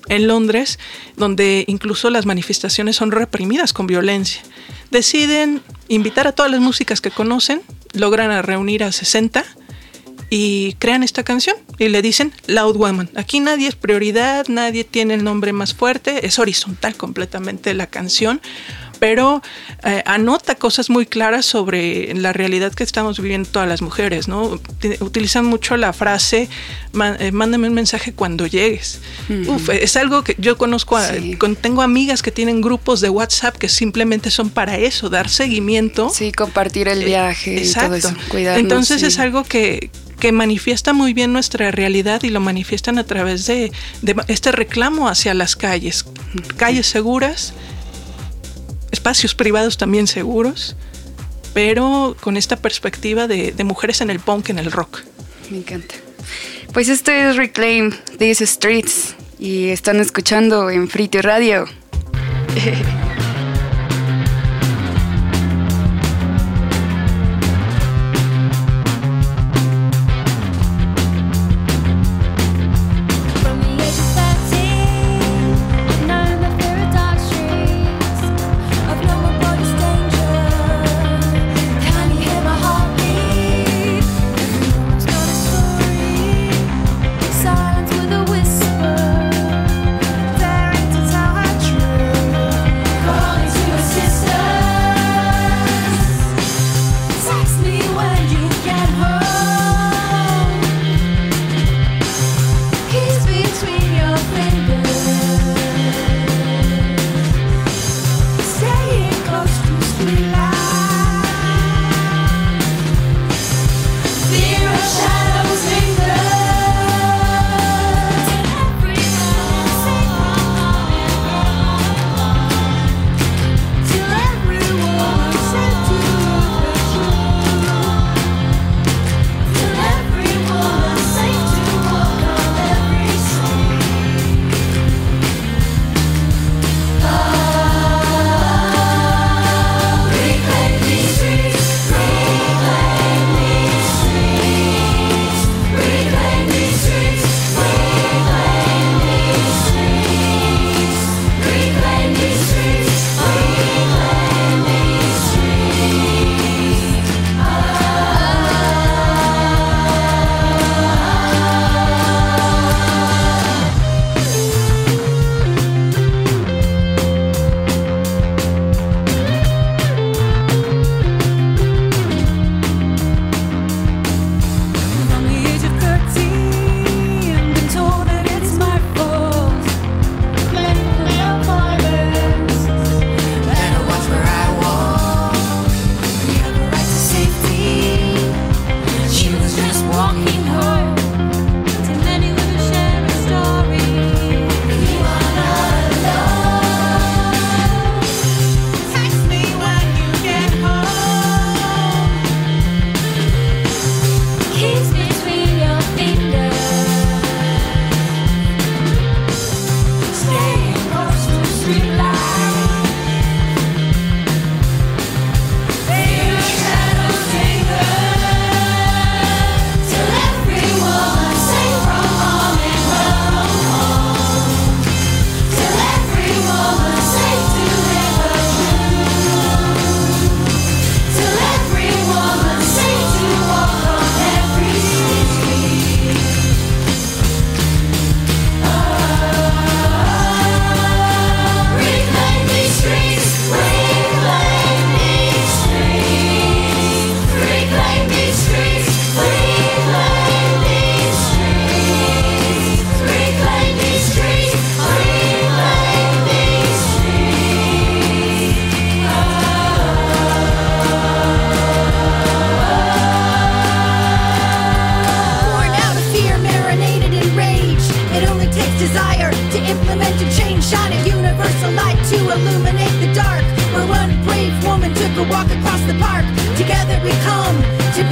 [0.09, 0.79] en Londres,
[1.17, 4.43] donde incluso las manifestaciones son reprimidas con violencia.
[4.91, 9.45] Deciden invitar a todas las músicas que conocen, logran reunir a 60
[10.31, 13.11] y crean esta canción y le dicen Loud Woman.
[13.15, 18.41] Aquí nadie es prioridad, nadie tiene el nombre más fuerte, es horizontal completamente la canción,
[18.99, 19.43] pero
[19.85, 24.59] eh, anota cosas muy claras sobre la realidad que estamos viviendo todas las mujeres, ¿no?
[24.81, 26.49] Ti- Utilizan mucho la frase
[26.93, 29.01] "Ma- eh, mándame un mensaje cuando llegues.
[29.47, 31.37] Uf, es algo que yo conozco, a- Sí.
[31.37, 36.11] con- tengo amigas que tienen grupos de WhatsApp que simplemente son para eso, dar seguimiento
[36.11, 38.15] Sí, compartir el viaje y todo eso.
[38.29, 38.61] Cuidarnos.
[38.63, 39.07] entonces sí.
[39.07, 43.71] es algo que, que manifiesta muy bien nuestra realidad y lo manifiestan a través de,
[44.03, 46.07] de este reclamo hacia las calles.
[46.57, 47.53] Calles seguras,
[48.91, 50.77] espacios privados también seguros,
[51.55, 55.01] pero con esta perspectiva de, mujeres en el punk, en el rock.
[55.51, 55.95] Me encanta.
[56.73, 61.67] Pues esto es Reclaim These Streets y están escuchando en Free to Radio.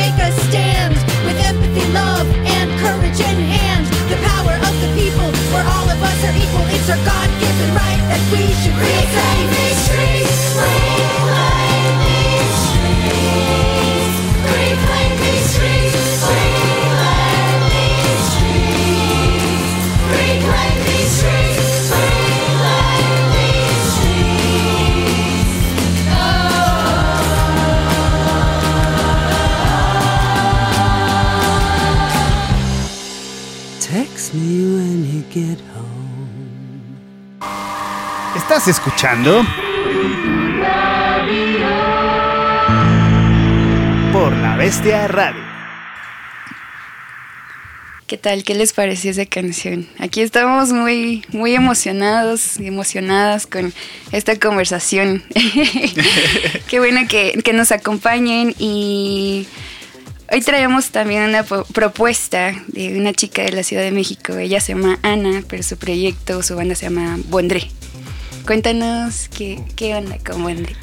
[0.05, 0.74] make a stand
[38.65, 39.45] ¿Estás escuchando?
[44.11, 45.43] Por la Bestia Radio.
[48.07, 48.43] ¿Qué tal?
[48.43, 49.87] ¿Qué les pareció esa canción?
[49.99, 53.75] Aquí estamos muy, muy emocionados y emocionadas con
[54.13, 55.23] esta conversación.
[56.67, 59.47] Qué bueno que, que nos acompañen y
[60.33, 64.39] hoy traemos también una propuesta de una chica de la Ciudad de México.
[64.39, 67.69] Ella se llama Ana, pero su proyecto, su banda se llama Bondré.
[68.47, 70.77] Cuéntanos qué, qué onda con Bondré.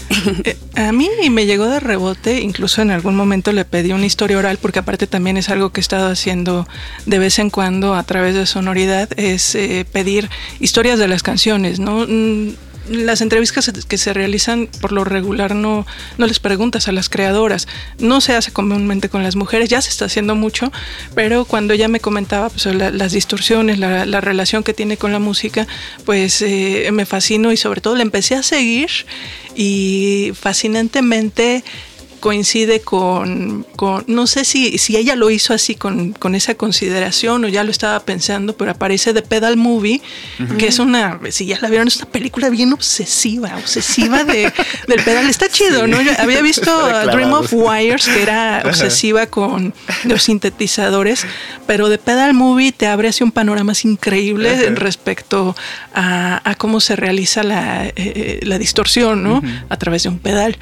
[0.45, 4.37] Eh, A mí me llegó de rebote, incluso en algún momento le pedí una historia
[4.37, 6.67] oral, porque aparte también es algo que he estado haciendo
[7.05, 11.79] de vez en cuando a través de sonoridad, es eh, pedir historias de las canciones,
[11.79, 12.05] ¿no?
[12.07, 12.53] Mm,
[12.89, 15.85] Las entrevistas que se realizan por lo regular no,
[16.17, 17.67] no les preguntas a las creadoras,
[17.99, 20.71] no se hace comúnmente con las mujeres, ya se está haciendo mucho,
[21.13, 25.11] pero cuando ella me comentaba pues, la- las distorsiones, la, la relación que tiene con
[25.11, 25.67] la música,
[26.05, 28.89] pues eh, me fascinó y sobre todo le empecé a seguir
[29.55, 31.63] y fascinantemente
[32.21, 37.43] coincide con, con- no sé si, si ella lo hizo así con, con esa consideración
[37.43, 40.01] o ya lo estaba pensando, pero aparece The Pedal Movie,
[40.57, 44.53] que es una, si ya la vieron, es una película bien obsesiva, obsesiva de,
[44.87, 45.29] del pedal.
[45.29, 46.01] Está chido, ¿no?
[46.01, 46.71] Yo había visto
[47.11, 49.73] Dream of Wires, que era obsesiva con
[50.05, 51.25] los sintetizadores,
[51.67, 55.55] pero The Pedal Movie te abre así un panorama así increíble respecto
[55.93, 59.41] a, a cómo se realiza la, eh, la distorsión, ¿no?
[59.69, 60.57] A través de un pedal.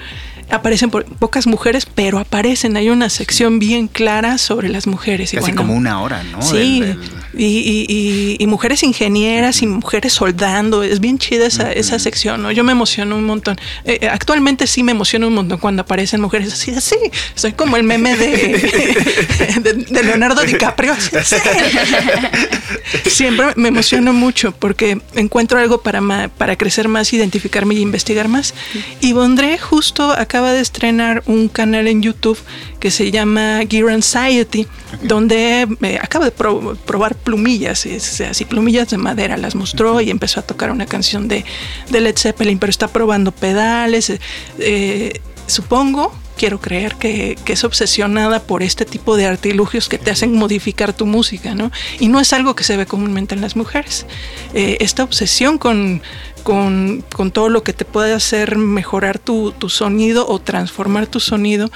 [0.51, 2.75] Aparecen por- pocas mujeres, pero aparecen.
[2.77, 5.33] Hay una sección bien clara sobre las mujeres.
[5.33, 6.41] Y Casi bueno, como una hora, ¿no?
[6.41, 11.45] Sí, Del- del- Y, y- y- y mujeres ingenieras y mujeres soldando, es bien chida
[11.45, 12.51] esa, esa sección, ¿no?
[12.51, 13.57] Yo me emociono un montón.
[13.85, 16.95] Eh, eh, actualmente sí me emociono un montón cuando aparecen mujeres así, así.
[17.35, 18.27] Soy como el meme de,
[19.61, 20.93] de, de Leonardo DiCaprio.
[20.93, 21.35] así, así.
[23.09, 28.27] Siempre me emociono mucho porque encuentro algo para, ma- para crecer más, identificarme y investigar
[28.27, 28.53] más.
[29.01, 32.39] Y Bondré justo acaba de estrenar un canal en YouTube
[32.79, 34.67] que se llama Gear Anxiety,
[35.03, 40.09] donde eh, acaba de pro- probar plumillas, es así, plumillas de madera, las mostró y
[40.09, 41.43] empezó a tocar una canción de,
[41.89, 44.09] de Led Zeppelin, pero está probando pedales.
[44.11, 44.19] eh,
[44.59, 50.09] eh, supongo, quiero creer que, que es obsesionada por este tipo de artilugios que te
[50.09, 51.69] hacen modificar tu música, ¿no?
[51.99, 54.05] Y no es algo que se ve comúnmente en las mujeres.
[54.53, 56.01] Eh, esta obsesión con,
[56.43, 61.19] con, con todo lo que te puede hacer mejorar tu, tu sonido o transformar tu
[61.19, 61.69] sonido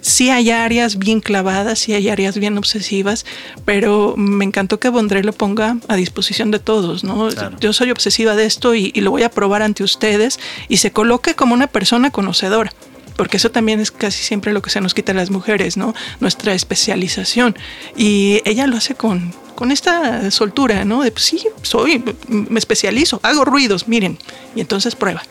[0.00, 3.24] sí hay áreas bien clavadas, sí hay áreas bien obsesivas,
[3.64, 7.28] pero me encantó que Bondré lo ponga a disposición de todos, ¿no?
[7.28, 7.56] Claro.
[7.58, 10.90] Yo soy obsesiva de esto y, y lo voy a probar ante ustedes y se
[10.90, 12.70] coloque como una persona conocedora.
[13.16, 15.94] Porque eso también es casi siempre lo que se nos quita a las mujeres, ¿no?
[16.20, 17.56] Nuestra especialización.
[17.96, 21.02] Y ella lo hace con, con esta soltura, ¿no?
[21.02, 24.18] De, pues sí, soy, me especializo, hago ruidos, miren.
[24.56, 25.22] Y entonces prueba.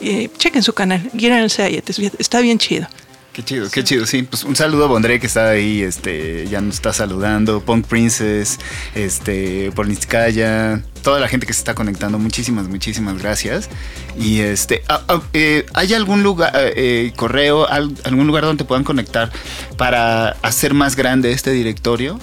[0.00, 2.88] Eh, chequen su canal, Gear Anxiety, está bien chido.
[3.38, 4.24] Qué chido, qué chido, sí.
[4.24, 8.58] Pues un saludo a Bondré que está ahí, este, ya nos está saludando, Punk Princess,
[8.96, 13.68] este, Porniskaya, toda la gente que se está conectando, muchísimas, muchísimas gracias.
[14.18, 18.82] Y este, ah, ah, eh, ¿hay algún lugar, eh, correo, al- algún lugar donde puedan
[18.82, 19.30] conectar
[19.76, 22.18] para hacer más grande este directorio?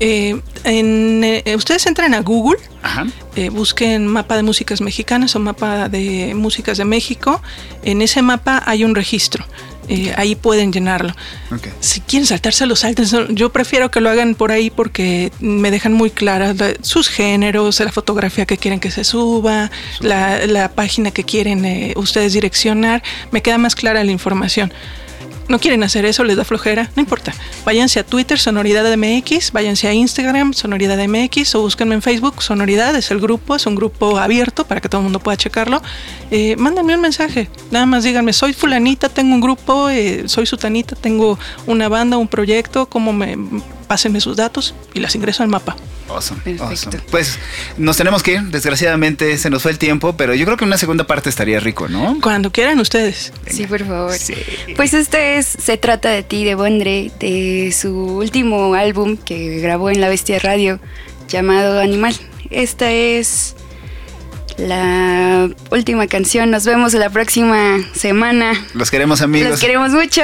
[0.00, 3.06] Eh, en, eh, ustedes entran a Google, Ajá.
[3.36, 7.40] eh, busquen mapa de músicas mexicanas o mapa de músicas de México.
[7.84, 9.44] En ese mapa hay un registro.
[9.92, 11.12] Eh, ahí pueden llenarlo.
[11.52, 11.66] Ok.
[11.80, 15.92] Si quieren saltarse los saltos, yo prefiero que lo hagan por ahí porque me dejan
[15.92, 19.70] muy claras la- sus géneros, la fotografía que quieren que se suba,
[20.00, 23.02] la, la página que quieren eh, ustedes direccionar.
[23.32, 24.72] Me queda más clara la información.
[25.48, 27.32] No quieren hacer eso, les da flojera, no importa.
[27.64, 32.94] Váyanse a Twitter, Sonoridad MX, váyanse a Instagram, Sonoridad MX, o búsquenme en Facebook, Sonoridad,
[32.94, 35.82] es el grupo, es un grupo abierto para que todo el mundo pueda checarlo.
[36.30, 40.94] Eh, mándenme un mensaje, nada más díganme, soy fulanita, tengo un grupo, eh, soy sutanita,
[40.94, 43.36] tengo una banda, un proyecto, cómo me
[43.90, 45.74] pásenme sus datos y las ingreso al mapa.
[46.08, 46.64] Awesome, Perfecto.
[46.64, 46.98] awesome.
[47.10, 47.40] Pues
[47.76, 50.78] nos tenemos que ir, desgraciadamente se nos fue el tiempo, pero yo creo que una
[50.78, 52.16] segunda parte estaría rico, ¿no?
[52.22, 53.32] Cuando quieran ustedes.
[53.48, 54.12] Sí, por favor.
[54.12, 54.34] Sí.
[54.76, 59.90] Pues este es Se trata de ti de Bondre, de su último álbum que grabó
[59.90, 60.78] en La Bestia Radio
[61.28, 62.14] llamado Animal.
[62.48, 63.56] Esta es
[64.56, 66.52] la última canción.
[66.52, 68.52] Nos vemos la próxima semana.
[68.72, 69.50] Los queremos amigos.
[69.50, 70.22] Los queremos mucho.